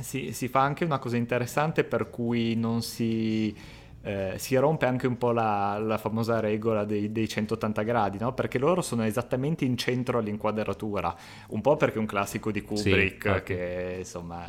[0.00, 3.54] si, si, fa anche una cosa interessante per cui non si,
[4.02, 8.32] eh, si rompe anche un po' la, la famosa regola dei, dei 180 gradi, no?
[8.32, 11.14] perché loro sono esattamente in centro all'inquadratura,
[11.48, 14.46] un po' perché è un classico di Kubrick sì, che insomma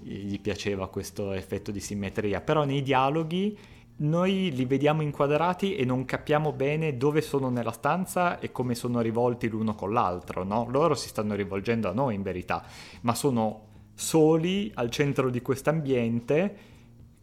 [0.00, 3.56] gli piaceva questo effetto di simmetria, però nei dialoghi
[3.94, 9.00] noi li vediamo inquadrati e non capiamo bene dove sono nella stanza e come sono
[9.00, 10.66] rivolti l'uno con l'altro, no?
[10.70, 12.64] Loro si stanno rivolgendo a noi in verità,
[13.02, 16.70] ma sono soli al centro di quest'ambiente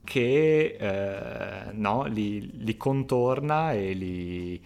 [0.03, 4.61] che eh, no, li, li, contorna e li,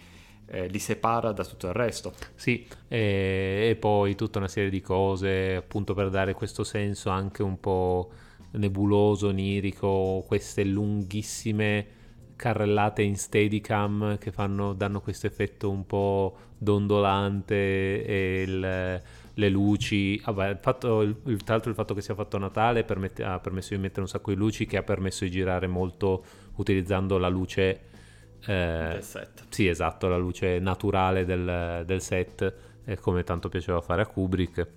[0.46, 2.14] eh, li, separa da tutto il resto.
[2.34, 7.42] Sì, e, e, poi tutta una serie di cose appunto per dare questo senso anche
[7.42, 8.10] un po'
[8.52, 11.86] nebuloso, onirico, queste lunghissime
[12.36, 19.02] carrellate in steadicam che fanno, danno questo effetto un po' dondolante e il
[19.34, 22.84] le luci, vabbè, il fatto, il, tra l'altro il fatto che sia fatto a Natale
[22.84, 26.24] permette, ha permesso di mettere un sacco di luci che ha permesso di girare molto
[26.56, 27.80] utilizzando la luce
[28.46, 29.46] eh, del set.
[29.48, 34.68] Sì, esatto, la luce naturale del, del set, eh, come tanto piaceva fare a Kubrick.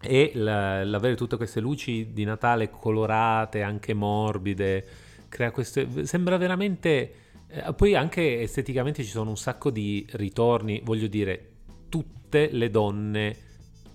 [0.00, 4.84] E la, l'avere tutte queste luci di Natale colorate, anche morbide,
[5.28, 6.06] crea queste...
[6.06, 7.12] sembra veramente...
[7.48, 11.50] Eh, poi anche esteticamente ci sono un sacco di ritorni, voglio dire,
[11.88, 13.36] tutte le donne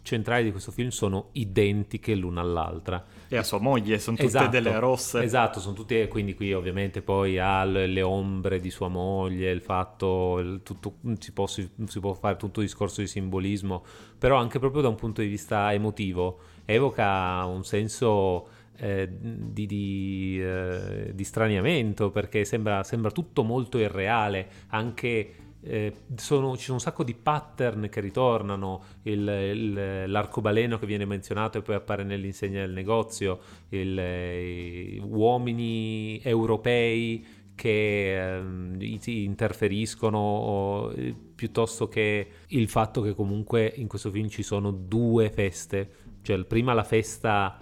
[0.04, 3.04] centrali di questo film sono identiche l'una all'altra.
[3.28, 5.24] E a sua moglie, sono tutte esatto, delle rosse.
[5.24, 10.40] Esatto, sono tutte, quindi qui ovviamente poi ha le, ombre di sua moglie, il fatto,
[10.40, 13.84] il, tutto, si, può, si, si, può, fare tutto un discorso di simbolismo,
[14.20, 18.62] però anche proprio da un punto di vista emotivo evoca un senso...
[18.76, 26.56] Eh, di, di, eh, di, straniamento perché sembra, sembra tutto molto irreale anche eh, sono,
[26.58, 31.62] ci sono un sacco di pattern che ritornano, il, il, l'arcobaleno che viene menzionato e
[31.62, 41.88] poi appare nell'insegna del negozio, il, eh, uomini europei che eh, interferiscono, o, eh, piuttosto
[41.88, 45.92] che il fatto che comunque in questo film ci sono due feste,
[46.24, 47.58] cioè prima la festa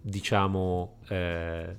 [0.00, 1.76] diciamo eh,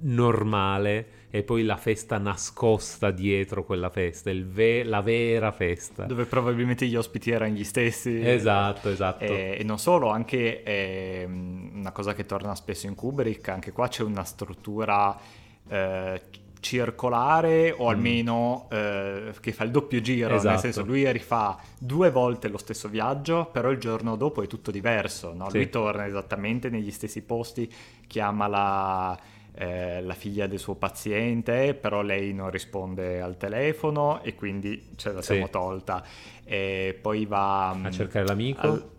[0.00, 6.04] normale e poi la festa nascosta dietro quella festa, ve- la vera festa.
[6.04, 8.26] Dove probabilmente gli ospiti erano gli stessi.
[8.26, 9.24] Esatto, esatto.
[9.24, 13.88] E, e non solo, anche eh, una cosa che torna spesso in Kubrick, anche qua
[13.88, 15.16] c'è una struttura...
[15.68, 16.20] Eh,
[16.60, 17.88] circolare o mm.
[17.88, 18.76] almeno mm.
[18.76, 20.48] eh, che fa il doppio giro, esatto.
[20.48, 24.70] nel senso lui rifà due volte lo stesso viaggio, però il giorno dopo è tutto
[24.70, 25.50] diverso, no?
[25.50, 25.58] sì.
[25.58, 27.72] lui torna esattamente negli stessi posti,
[28.06, 29.18] chiama la,
[29.60, 35.12] eh, la, figlia del suo paziente, però lei non risponde al telefono e quindi ce
[35.12, 35.50] la siamo sì.
[35.50, 36.04] tolta.
[36.44, 38.60] E poi va a cercare l'amico.
[38.60, 38.90] Al,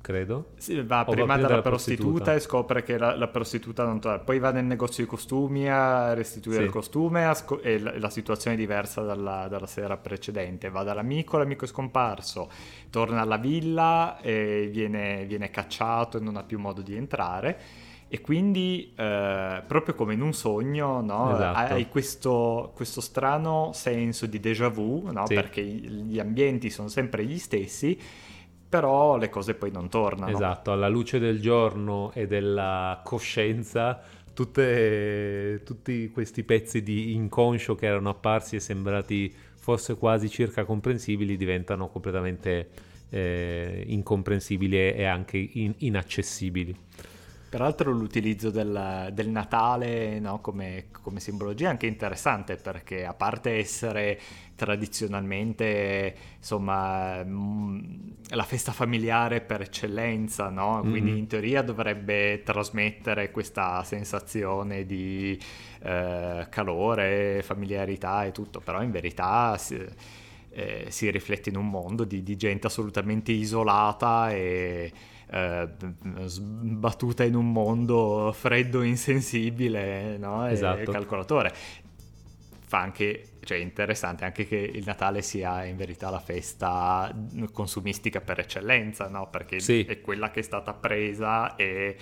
[0.00, 0.52] credo.
[0.56, 4.00] Sì, va o prima va dalla prostituta, prostituta, e scopre che la, la prostituta non
[4.00, 4.18] torna.
[4.18, 6.64] Poi va nel negozio di costumi a restituire sì.
[6.64, 10.68] il costume sco- e la, la, situazione è diversa dalla, dalla, sera precedente.
[10.68, 12.50] Va dall'amico, l'amico è scomparso,
[12.90, 17.86] torna alla villa e viene, viene cacciato e non ha più modo di entrare.
[18.08, 21.34] E quindi, eh, proprio come in un sogno, no?
[21.34, 21.74] esatto.
[21.74, 25.26] hai questo, questo, strano senso di déjà vu, no?
[25.26, 25.34] sì.
[25.34, 27.98] perché gli ambienti sono sempre gli stessi
[28.68, 30.30] però le cose poi non tornano.
[30.30, 34.00] Esatto, alla luce del giorno e della coscienza,
[34.34, 41.36] tutte, tutti questi pezzi di inconscio che erano apparsi e sembrati forse quasi circa comprensibili
[41.36, 42.68] diventano completamente
[43.10, 46.74] eh, incomprensibili e anche in- inaccessibili.
[47.48, 53.56] Peraltro l'utilizzo del, del Natale no, come, come, simbologia è anche interessante perché a parte
[53.56, 54.20] essere
[54.54, 57.78] tradizionalmente insomma mm,
[58.30, 60.80] la festa familiare per eccellenza, no?
[60.80, 61.16] quindi mm-hmm.
[61.16, 65.38] in teoria dovrebbe trasmettere questa sensazione di
[65.80, 69.56] eh, calore, familiarità e tutto, però in verità...
[69.56, 69.76] Si,
[70.50, 74.90] eh, si riflette in un mondo di, di gente assolutamente isolata e
[75.30, 75.68] eh,
[76.24, 80.46] sbattuta in un mondo freddo, insensibile no?
[80.46, 80.90] esatto.
[80.90, 81.52] calcolatore.
[82.68, 87.14] Fa anche, cioè interessante anche che il Natale sia in verità la festa
[87.52, 89.28] consumistica per eccellenza, no?
[89.30, 89.84] perché sì.
[89.84, 91.96] è quella che è stata presa e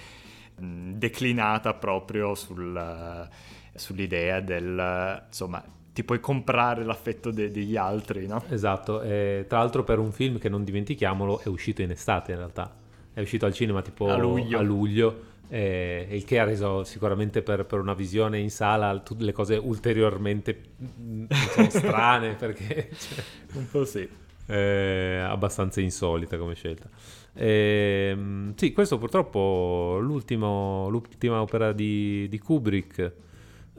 [0.58, 3.28] declinata proprio sul,
[3.74, 5.62] sull'idea del, insomma,
[5.92, 8.42] ti puoi comprare l'affetto de- degli altri, no?
[8.48, 12.38] Esatto, e, tra l'altro per un film che non dimentichiamolo è uscito in estate in
[12.38, 12.84] realtà
[13.16, 17.40] è uscito al cinema tipo a luglio, a luglio eh, il che ha reso sicuramente
[17.40, 20.60] per, per, una visione in sala tutte le cose ulteriormente
[21.00, 24.06] mm, so, strane perché cioè, un po' sì.
[24.44, 26.90] è abbastanza insolita come scelta.
[27.32, 33.12] E, ehm, sì questo purtroppo l'ultima opera di, di Kubrick eh,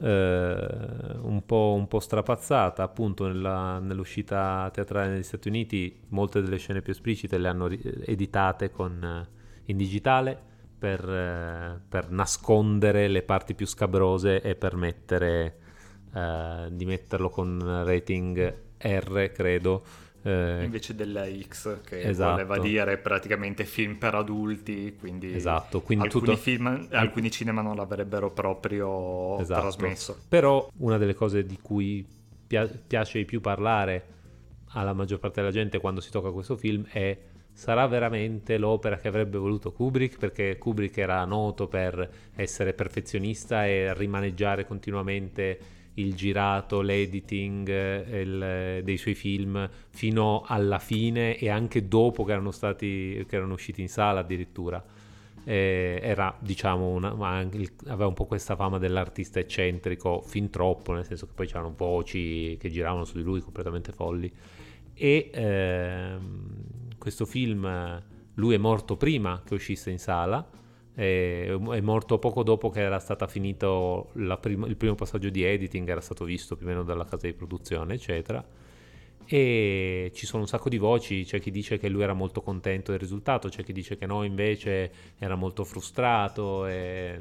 [0.00, 6.82] un, po', un, po', strapazzata appunto nella, nell'uscita teatrale negli Stati Uniti molte delle scene
[6.82, 9.26] più esplicite le hanno editate con,
[9.64, 10.40] in digitale
[10.78, 15.56] per, eh, per, nascondere le parti più scabrose e permettere
[16.14, 19.82] eh, di metterlo con rating R credo
[20.28, 22.30] eh, invece della X che esatto.
[22.32, 26.36] voleva dire praticamente film per adulti quindi, esatto, quindi alcuni, tutto...
[26.36, 29.60] film, alcuni cinema non l'avrebbero proprio esatto.
[29.60, 32.06] trasmesso però una delle cose di cui
[32.46, 34.16] pia- piace di più parlare
[34.72, 37.16] alla maggior parte della gente quando si tocca questo film è
[37.50, 43.94] sarà veramente l'opera che avrebbe voluto Kubrick perché Kubrick era noto per essere perfezionista e
[43.94, 47.68] rimaneggiare continuamente il girato, l'editing
[48.08, 53.54] il, dei suoi film fino alla fine e anche dopo che erano, stati, che erano
[53.54, 54.82] usciti in sala addirittura.
[55.44, 61.26] Eh, era diciamo una, aveva un po' questa fama dell'artista eccentrico fin troppo nel senso
[61.26, 64.30] che poi c'erano voci che giravano su di lui completamente folli
[64.92, 68.02] e ehm, questo film
[68.34, 70.46] lui è morto prima che uscisse in sala
[71.04, 76.00] è morto poco dopo che era stato finito prim- il primo passaggio di editing, era
[76.00, 78.44] stato visto più o meno dalla casa di produzione, eccetera.
[79.24, 82.90] E ci sono un sacco di voci, c'è chi dice che lui era molto contento
[82.90, 87.20] del risultato, c'è chi dice che no, invece era molto frustrato e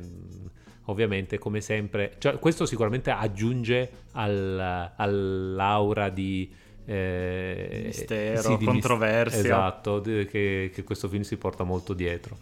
[0.86, 6.52] ovviamente come sempre, cioè, questo sicuramente aggiunge al, all'aura di...
[6.84, 9.40] Eh, mistero, sì, di controversia.
[9.40, 12.38] esatto, che, che questo film si porta molto dietro.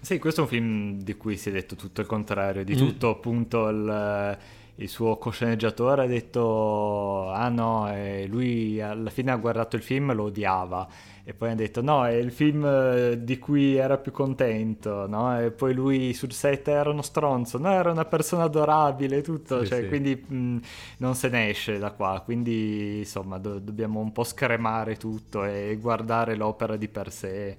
[0.00, 2.78] Sì, questo è un film di cui si è detto tutto il contrario, di mm.
[2.78, 4.38] tutto appunto il,
[4.76, 10.10] il, suo cosceneggiatore ha detto ah no, e lui alla fine ha guardato il film
[10.10, 10.88] e lo odiava
[11.28, 15.38] e poi ha detto no, è il film eh, di cui era più contento, no?
[15.38, 19.66] E poi lui sul set era uno stronzo, no, era una persona adorabile, tutto, sì,
[19.66, 19.88] cioè, sì.
[19.88, 20.56] quindi mh,
[20.98, 25.76] non se ne esce da qua, quindi insomma do- dobbiamo un po' scremare tutto e
[25.78, 27.56] guardare l'opera di per sé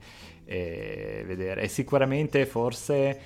[0.49, 1.61] e vedere.
[1.61, 3.19] E sicuramente forse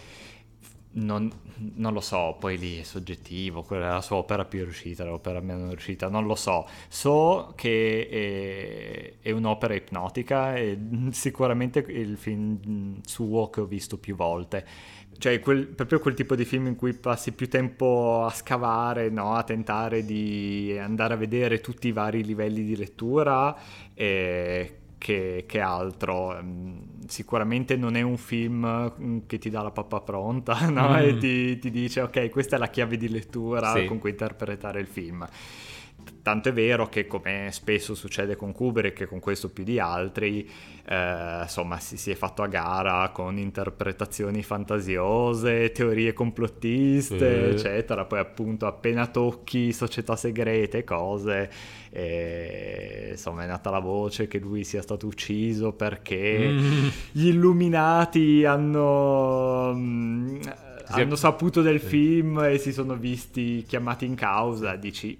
[0.95, 1.31] non,
[1.75, 5.39] non, lo so, poi lì è soggettivo, quella è la sua opera più riuscita, l'opera
[5.39, 6.67] meno riuscita, non lo so.
[6.89, 10.77] So che è, è un'opera ipnotica e
[11.11, 14.65] sicuramente il film suo che ho visto più volte.
[15.17, 19.35] Cioè, quel, proprio quel tipo di film in cui passi più tempo a scavare, no?
[19.35, 23.55] a tentare di andare a vedere tutti i vari livelli di lettura
[23.93, 26.39] e che, che, altro.
[26.41, 26.77] Mm,
[27.07, 30.91] sicuramente non è un film mm, che ti dà la pappa pronta no?
[30.91, 30.95] mm.
[30.95, 33.83] e ti, ti, dice ok, questa è la chiave di lettura sì.
[33.83, 35.27] con cui interpretare il film.
[36.21, 40.49] Tanto è vero che, come spesso succede con Kubrick e con questo più di altri,
[40.85, 47.55] eh, insomma, si, si, è fatto a gara con interpretazioni fantasiose, teorie complottiste, sì.
[47.55, 48.05] eccetera.
[48.05, 51.49] Poi, appunto, appena tocchi società segrete, cose,
[51.89, 56.87] e, insomma, è nata la voce che lui sia stato ucciso perché mm.
[57.11, 59.73] gli illuminati hanno.
[59.75, 60.41] Mm,
[60.85, 65.17] hanno saputo del film e si sono visti chiamati in causa, dici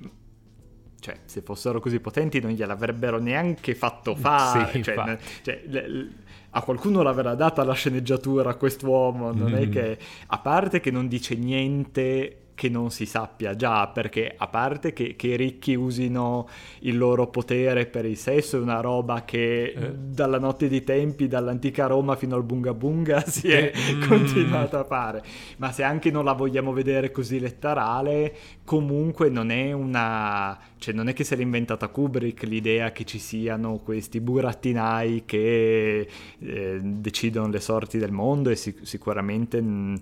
[1.04, 4.72] cioè, se fossero così potenti non gliel'avrebbero neanche fatto fare.
[4.72, 6.10] Sì, cioè, cioè, le, le,
[6.52, 9.34] a qualcuno l'avrà data la sceneggiatura a quest'uomo.
[9.34, 9.56] Non mm.
[9.56, 9.98] è che,
[10.28, 15.16] a parte che non dice niente che non si sappia già, perché a parte che,
[15.16, 16.48] che, i ricchi usino
[16.80, 19.94] il loro potere per il sesso, è una roba che eh.
[19.94, 24.08] dalla notte dei tempi, dall'antica Roma fino al Bunga Bunga, si è mm.
[24.08, 25.24] continuata a fare.
[25.58, 28.34] Ma se anche non la vogliamo vedere così letterale,
[28.64, 30.58] comunque non è una...
[30.84, 36.10] cioè non è che se l'è inventata Kubrick l'idea che ci siano questi burattinai che
[36.40, 39.62] eh, decidono le sorti del mondo e sic- sicuramente...
[39.62, 40.00] Mh,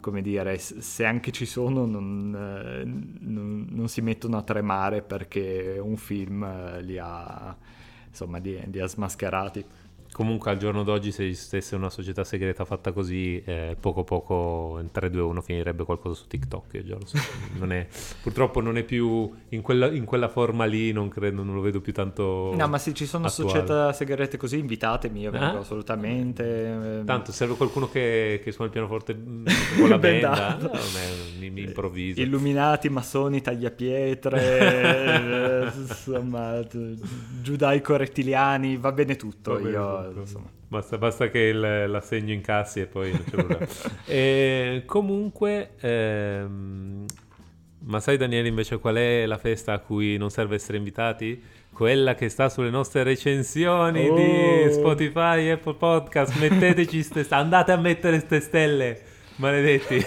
[0.00, 5.78] come dire, se anche ci sono non, eh, non, non, si mettono a tremare perché
[5.82, 7.56] un film eh, li ha,
[8.06, 9.64] insomma, li, li ha smascherati.
[10.14, 14.90] Comunque al giorno d'oggi se esistesse una società segreta fatta così, eh, poco poco in
[14.94, 17.18] 3-2-1 finirebbe qualcosa su TikTok, io già lo so.
[17.58, 17.84] non è,
[18.22, 21.80] purtroppo non è più in quella, in quella, forma lì, non credo, non lo vedo
[21.80, 23.50] più tanto No, ma se ci sono attuale.
[23.50, 25.58] società segrete così, invitatemi, io vengo ah?
[25.58, 27.02] assolutamente.
[27.04, 29.18] Tanto serve qualcuno che, che suona il pianoforte
[29.76, 30.70] con la benda, no,
[31.40, 32.20] mi, mi improvviso.
[32.20, 36.64] Illuminati, massoni, tagliapietre, insomma,
[37.42, 39.70] giudaico rettiliani, va bene tutto, va bene.
[39.70, 40.02] io
[40.68, 43.58] Basta, basta, che il, l'assegno incassi e poi non c'è nulla.
[44.06, 47.04] e comunque, ehm,
[47.84, 51.42] ma sai Daniele invece qual è la festa a cui non serve essere invitati?
[51.72, 54.14] Quella che sta sulle nostre recensioni oh.
[54.14, 56.38] di Spotify, Apple Podcast.
[56.38, 59.02] Metteteci ste andate a mettere ste stelle.
[59.36, 59.96] Maledetti.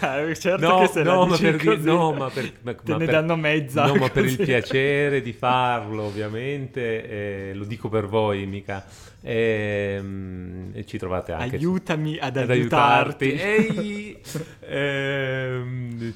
[0.00, 3.36] ah, certo no, che no, ma per così, no, ma per, ma, ne per, danno
[3.36, 3.86] mezza.
[3.86, 8.84] No, ma per il piacere di farlo, ovviamente, eh, lo dico per voi, mica.
[9.22, 11.56] E, ehm, e ci trovate anche.
[11.56, 13.32] Aiutami ad, ad aiutarti.
[13.32, 14.20] Ehi,
[14.60, 15.62] eh,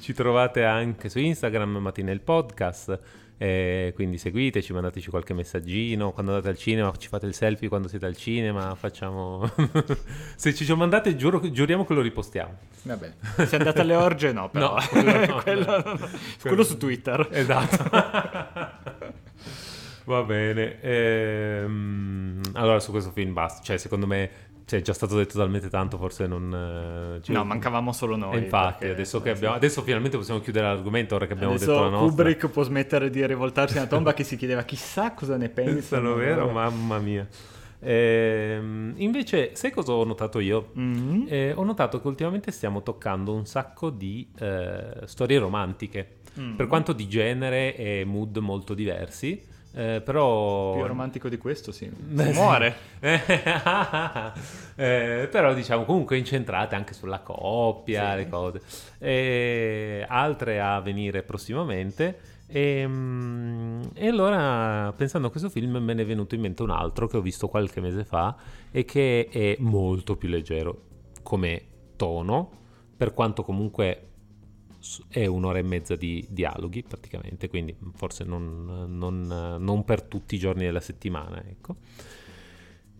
[0.01, 2.99] ci trovate anche su Instagram, Mattina il podcast.
[3.41, 6.11] Eh, quindi seguiteci, mandateci qualche messaggino.
[6.11, 8.75] Quando andate al cinema, ci fate il selfie quando siete al cinema.
[8.75, 9.49] Facciamo.
[10.35, 12.57] Se ci mandate, giuro, giuriamo che lo ripostiamo.
[12.81, 13.13] Vabbè,
[13.47, 14.75] se andate alle orge, no, però.
[14.75, 15.81] No, quello, no, quello, no.
[15.83, 16.09] quello,
[16.41, 17.27] quello su Twitter.
[17.31, 17.89] Esatto.
[20.03, 20.81] Va bene.
[20.81, 23.61] Ehm, allora, su questo film basta.
[23.61, 24.29] Cioè, secondo me
[24.69, 26.53] cioè, è già stato detto talmente tanto, forse non...
[27.17, 27.35] Eh, cioè...
[27.35, 28.37] No, mancavamo solo noi.
[28.37, 28.93] Infatti, perché...
[28.93, 29.55] adesso, che abbiamo...
[29.55, 32.09] adesso finalmente possiamo chiudere l'argomento, ora che abbiamo adesso detto la nostra.
[32.09, 36.13] Kubrick può smettere di rivoltarsi nella tomba che si chiedeva chissà cosa ne pensano.
[36.13, 36.51] vero?
[36.51, 37.27] Mamma mia.
[37.79, 38.59] Eh,
[38.97, 40.71] invece, sai cosa ho notato io?
[40.77, 41.25] Mm-hmm.
[41.27, 46.55] Eh, ho notato che ultimamente stiamo toccando un sacco di eh, storie romantiche, mm-hmm.
[46.55, 49.47] per quanto di genere e mood molto diversi.
[49.73, 50.73] Eh, però...
[50.73, 51.89] Più romantico di questo, sì.
[51.89, 52.75] Si muore.
[54.75, 58.17] eh, però diciamo comunque incentrate anche sulla coppia, sì.
[58.17, 58.61] le cose.
[58.97, 62.37] E altre a venire prossimamente.
[62.47, 66.71] E, mm, e, allora, pensando a questo film, me ne è venuto in mente un
[66.71, 68.35] altro che ho visto qualche mese fa
[68.71, 70.81] e che è molto più leggero
[71.21, 71.63] come
[71.95, 72.49] tono,
[72.97, 74.08] per quanto comunque
[75.07, 80.39] è un'ora e mezza di dialoghi praticamente, quindi forse non, non, non per tutti i
[80.39, 81.43] giorni della settimana.
[81.45, 81.75] Ecco.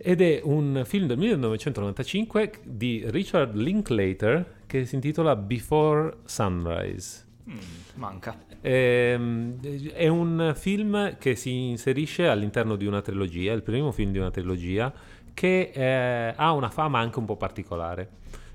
[0.01, 7.25] Ed è un film del 1995 di Richard Linklater che si intitola Before Sunrise.
[7.49, 7.57] Mm,
[7.95, 8.37] manca.
[8.61, 9.59] È, ehm,
[9.91, 14.31] è un film che si inserisce all'interno di una trilogia, il primo film di una
[14.31, 14.93] trilogia,
[15.33, 18.09] che eh, ha una fama anche un po' particolare.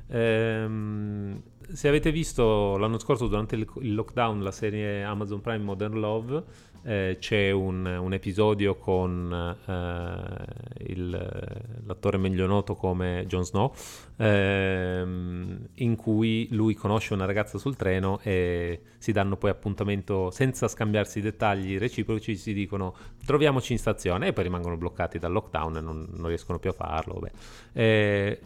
[0.09, 1.43] Ehm,
[1.73, 6.45] se avete visto l'anno scorso durante il lockdown la serie Amazon Prime Modern Love,
[6.83, 13.73] eh, c'è un, un, episodio con eh, il, l'attore meglio noto come Jon Snow,
[14.17, 20.69] ehm, in cui lui conosce una ragazza sul treno e si danno poi appuntamento senza
[20.69, 22.95] scambiarsi dettagli reciproci, si dicono
[23.25, 26.75] troviamoci in stazione e poi rimangono bloccati dal lockdown e non, non riescono più a
[26.75, 27.21] farlo.
[27.73, 28.41] Eh,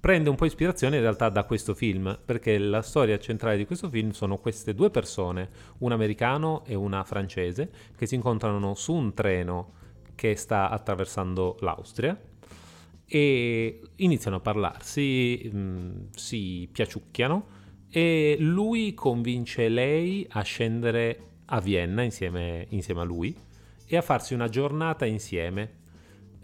[0.00, 3.88] prende un po' ispirazione in realtà da questo film, perché la storia centrale di questo
[3.88, 5.48] film sono queste due persone,
[5.78, 9.72] un americano e una francese, che si incontrano su un treno
[10.14, 12.18] che sta attraversando l'Austria
[13.12, 17.58] e iniziano a parlarsi, mm, si piaciucchiano
[17.90, 23.36] e lui convince lei a scendere a Vienna insieme, insieme a lui
[23.84, 25.78] e a farsi una giornata insieme.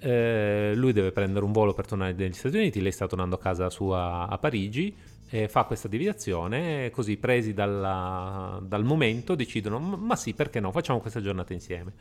[0.01, 3.39] Eh, lui deve prendere un volo per tornare negli Stati Uniti, lei sta tornando a
[3.39, 4.93] casa sua a Parigi,
[5.29, 10.99] e fa questa deviazione, così presi dalla, dal momento decidono, ma sì, perché no, facciamo
[10.99, 11.93] questa giornata insieme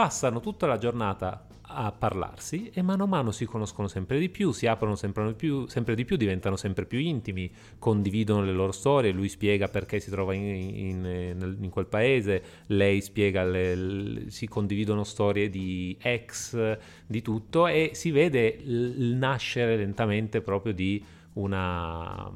[0.00, 4.50] passano tutta la giornata a parlarsi e mano a mano si conoscono sempre di più,
[4.50, 8.72] si aprono sempre di più, sempre di più diventano sempre più intimi, condividono le loro
[8.72, 14.30] storie, lui spiega perché si trova in, in, in quel paese, lei spiega, le, le,
[14.30, 21.04] si condividono storie di ex, di tutto e si vede il nascere lentamente proprio di
[21.34, 22.26] una,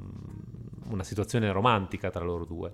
[0.90, 2.72] una situazione romantica tra loro due.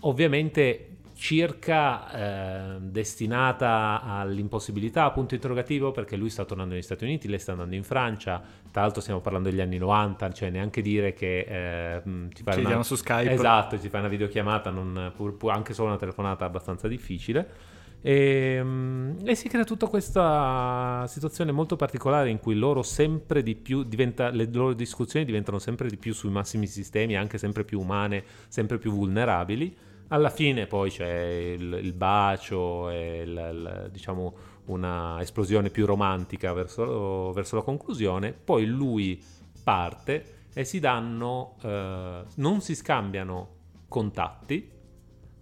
[0.00, 7.38] Ovviamente circa eh, destinata all'impossibilità, punto interrogativo, perché lui sta tornando negli Stati Uniti, lei
[7.38, 11.38] sta andando in Francia, tra l'altro stiamo parlando degli anni 90, cioè neanche dire che
[11.48, 12.02] eh,
[12.34, 12.82] ti fai una...
[12.82, 13.32] su Skype.
[13.32, 17.72] Esatto, ti fai una videochiamata, non, pur, pur, anche solo una telefonata abbastanza difficile.
[18.02, 23.54] E, ehm, e, si crea tutta questa situazione molto particolare in cui loro sempre di
[23.54, 27.80] più diventa, le loro discussioni diventano sempre di più sui massimi sistemi, anche sempre più
[27.80, 34.36] umane, sempre più vulnerabili alla fine poi c'è il, il bacio e il, il, diciamo
[34.66, 39.22] una esplosione più romantica verso, verso, la conclusione, poi lui
[39.62, 43.48] parte e si danno, eh, non si scambiano
[43.88, 44.70] contatti,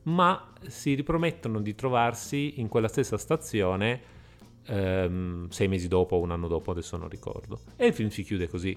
[0.04, 4.00] ma si ripromettono di trovarsi in quella stessa stazione
[4.66, 7.60] ehm, sei mesi dopo o un anno dopo, adesso non ricordo.
[7.76, 8.76] E il film si chiude così.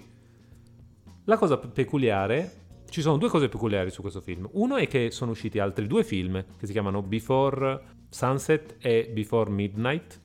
[1.24, 4.48] La cosa peculiare ci sono due cose peculiari su questo film.
[4.54, 9.50] Uno è che sono usciti altri due film che si chiamano Before Sunset e Before
[9.50, 10.22] Midnight,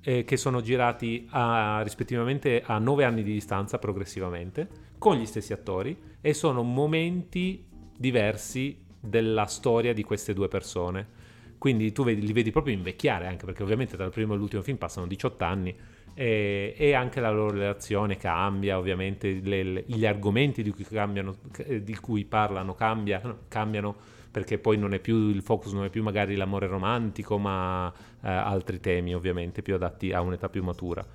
[0.00, 4.68] eh, che sono girati a, rispettivamente a nove anni di distanza progressivamente,
[4.98, 7.64] con gli stessi attori, e sono momenti
[7.96, 11.22] diversi della storia di queste due persone.
[11.58, 14.76] Quindi tu vedi, li vedi proprio invecchiare, anche perché ovviamente il primo e l'ultimo film
[14.76, 15.74] passano 18 anni
[16.14, 21.36] e, e, anche la loro relazione cambia, ovviamente le, le, gli argomenti di cui, cambiano,
[21.82, 23.94] di cui parlano cambia, cambiano
[24.30, 28.28] perché poi non è più il focus, non è più magari l'amore romantico, ma eh,
[28.28, 31.06] altri temi ovviamente più adatti a un'età più matura.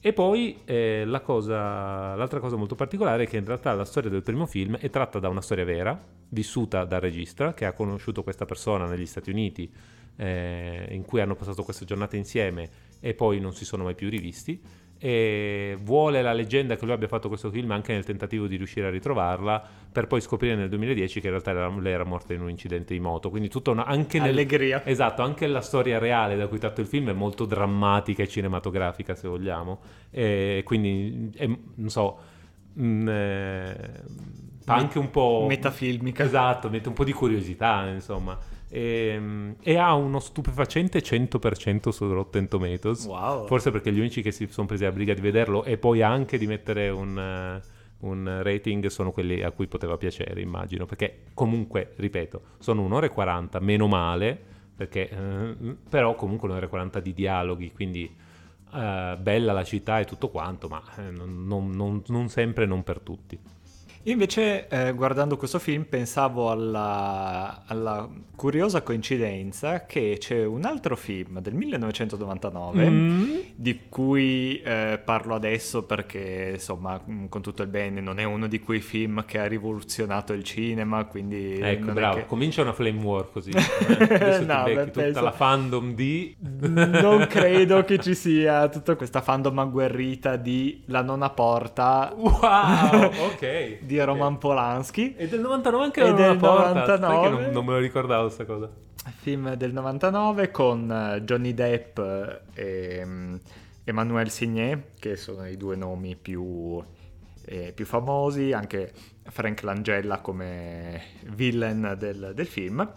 [0.00, 4.08] E poi eh, la cosa, l'altra cosa molto particolare è che in realtà la storia
[4.08, 8.22] del primo film è tratta da una storia vera, vissuta dal regista, che ha conosciuto
[8.22, 9.70] questa persona negli Stati Uniti,
[10.16, 12.70] eh, in cui hanno passato queste giornate insieme
[13.00, 14.60] e poi non si sono mai più rivisti.
[14.98, 18.86] E vuole la leggenda che lui abbia fatto questo film anche nel tentativo di riuscire
[18.86, 22.40] a ritrovarla per poi scoprire nel 2010 che in realtà era, lei era morta in
[22.40, 23.28] un incidente di moto.
[23.28, 24.86] Quindi tutta una anche nel, allegria.
[24.86, 29.14] Esatto anche la storia reale da cui tratto il film è molto drammatica e cinematografica
[29.14, 29.80] se vogliamo.
[30.10, 32.18] E quindi è, non so
[32.72, 33.76] mh, mm, eh,
[34.64, 36.24] anche un po' metafilmica.
[36.24, 38.38] Esatto mette un po' di curiosità insomma
[38.68, 43.06] e, ehm, e, ha uno stupefacente 100% su Rotten Tomatoes.
[43.06, 43.46] Wow.
[43.46, 46.38] Forse perché gli unici che si sono presi la briga di vederlo e poi anche
[46.38, 47.60] di mettere un,
[48.00, 50.86] uh, un rating sono quelli a cui poteva piacere, immagino.
[50.86, 54.38] Perché comunque, ripeto, sono un'ora e 40, meno male,
[54.74, 58.24] perché, uh, però comunque un'ora e 40 di dialoghi, quindi...
[58.68, 63.38] Uh, bella la città e tutto quanto, ma non, non, non sempre, non per tutti.
[64.06, 70.94] Io invece, eh, guardando questo film, pensavo alla, alla, curiosa coincidenza che c'è un altro
[70.94, 73.34] film del 1999, mm.
[73.56, 78.46] di cui eh, parlo adesso perché, insomma, mm, con tutto il bene, non è uno
[78.46, 81.58] di quei film che ha rivoluzionato il cinema, quindi...
[81.60, 82.26] Ecco, bravo, che...
[82.26, 83.50] comincia una flame war così.
[84.06, 84.38] Eh?
[84.40, 85.20] no, beh, tutta penso...
[85.22, 86.36] la fandom di...
[86.38, 92.12] non credo che ci sia tutta questa fandom agguerrita di La nona porta.
[92.16, 93.78] Wow, ok.
[93.96, 95.14] Di Roman Polanski.
[95.16, 96.72] E del 99 anche e del porta.
[96.72, 97.28] 99.
[97.28, 98.70] Non, non, me lo ricordavo questa cosa.
[99.18, 101.98] Film del 99 con eh, Johnny Depp
[102.54, 103.40] e um,
[103.84, 106.82] Emmanuel Signet, che sono i due nomi più,
[107.44, 108.92] eh, più famosi, anche
[109.28, 112.88] Frank Langella come villain del, del film.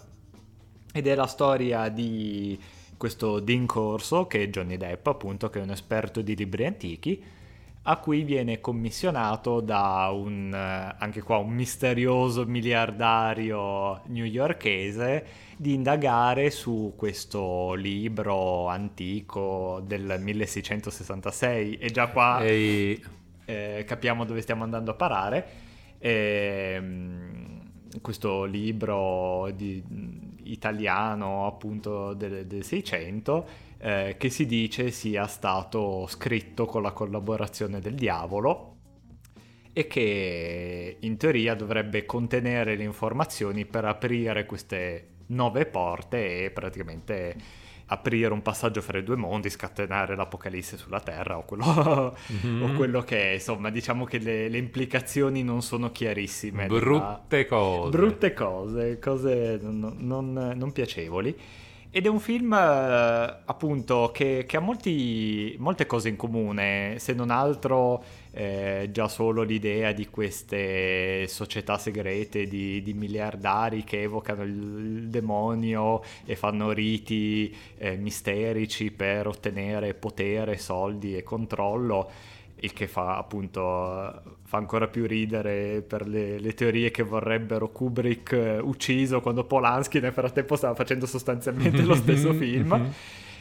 [0.91, 2.60] ed è la storia di
[2.97, 7.24] questo Dean Corso, che è Johnny Depp appunto, che è un esperto di libri antichi,
[7.89, 15.25] a cui viene commissionato da un, eh, anche qua, un misterioso miliardario newyorkese
[15.57, 23.03] di indagare su questo libro antico del 1666 e già qua Ehi.
[23.45, 25.47] eh, capiamo dove stiamo andando a parare.
[25.97, 27.57] E, ehm,
[28.01, 29.83] questo libro di,
[30.43, 37.80] italiano appunto del, del 600 eh, che si dice sia stato scritto con la collaborazione
[37.80, 38.75] del diavolo
[39.71, 47.36] e che in teoria dovrebbe contenere le informazioni per aprire queste nove porte e praticamente
[47.91, 52.61] aprire un passaggio fra i due mondi, scatenare l'apocalisse sulla Terra o quello, mm-hmm.
[52.63, 53.34] o quello che è.
[53.34, 56.67] Insomma, diciamo che le, le implicazioni non sono chiarissime.
[56.67, 57.47] Brutte della...
[57.47, 57.89] cose.
[57.89, 61.36] Brutte cose, cose non, non, non piacevoli.
[61.91, 62.57] Ed è un film eh,
[63.45, 69.41] appunto che, che ha molti, molte cose in comune, se non altro eh, già solo
[69.41, 76.71] l'idea di queste società segrete di, di miliardari che evocano il, il, demonio e fanno
[76.73, 84.88] riti eh, misterici per ottenere potere, soldi e controllo il che fa appunto fa ancora
[84.88, 90.55] più ridere per le, le teorie che vorrebbero Kubrick eh, ucciso quando Polanski nel frattempo
[90.55, 92.91] stava facendo sostanzialmente lo stesso film.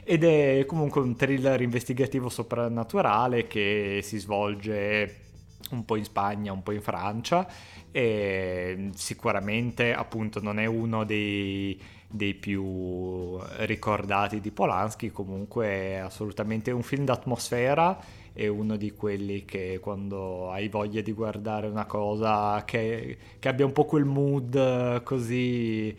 [0.04, 5.26] Ed è comunque un thriller investigativo soprannaturale che si svolge
[5.70, 7.46] un po' in Spagna, un po' in Francia
[7.90, 16.70] e sicuramente appunto non è uno dei, dei più ricordati di Polanski, comunque è assolutamente
[16.70, 17.98] un film d'atmosfera
[18.38, 23.66] è uno di quelli che quando hai voglia di guardare una cosa che, che abbia
[23.66, 25.92] un po' quel mood così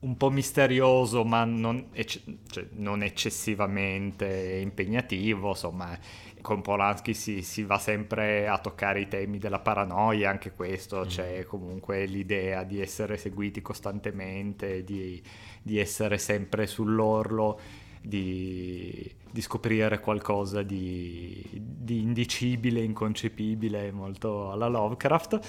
[0.00, 5.96] un po' misterioso ma non, ecce- cioè, non eccessivamente impegnativo, insomma
[6.40, 11.06] con Polanski si, si, va sempre a toccare i temi della paranoia, anche questo, mm.
[11.06, 15.22] c'è comunque l'idea di essere seguiti costantemente, di,
[15.62, 17.58] di essere sempre sull'orlo
[18.02, 25.40] di, di scoprire qualcosa di, di, indicibile, inconcepibile, molto alla Lovecraft,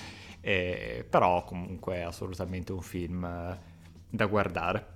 [0.42, 3.60] eh, però comunque è assolutamente un film eh,
[4.10, 4.88] da guardare.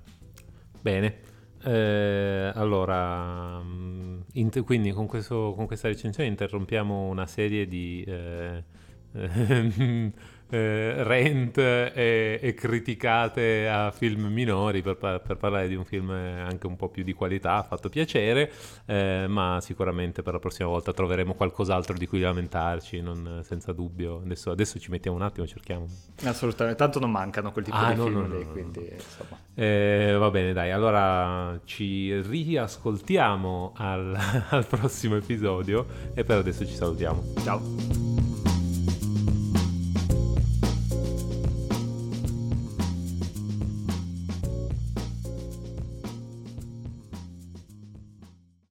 [0.82, 1.20] Bene.
[1.62, 8.64] Eh, allora, mm, int- quindi con, questo, con, questa recensione interrompiamo una serie di eh,
[10.50, 16.68] eh, rent e, e, criticate a film minori per, per, parlare di un film anche
[16.68, 18.52] un po' più di qualità, ha fatto piacere,
[18.86, 24.22] eh, ma sicuramente per la prossima volta troveremo qualcos'altro di cui lamentarci, non, senza dubbio.
[24.24, 25.86] Adesso, adesso, ci mettiamo un attimo, cerchiamo.
[26.24, 29.38] Assolutamente, tanto non mancano quel tipo ah, di no, film no, lì, no, quindi insomma.
[29.54, 34.18] Eh, va bene, dai, allora ci riascoltiamo al,
[34.50, 37.24] al prossimo episodio e per adesso ci salutiamo.
[37.44, 38.19] Ciao.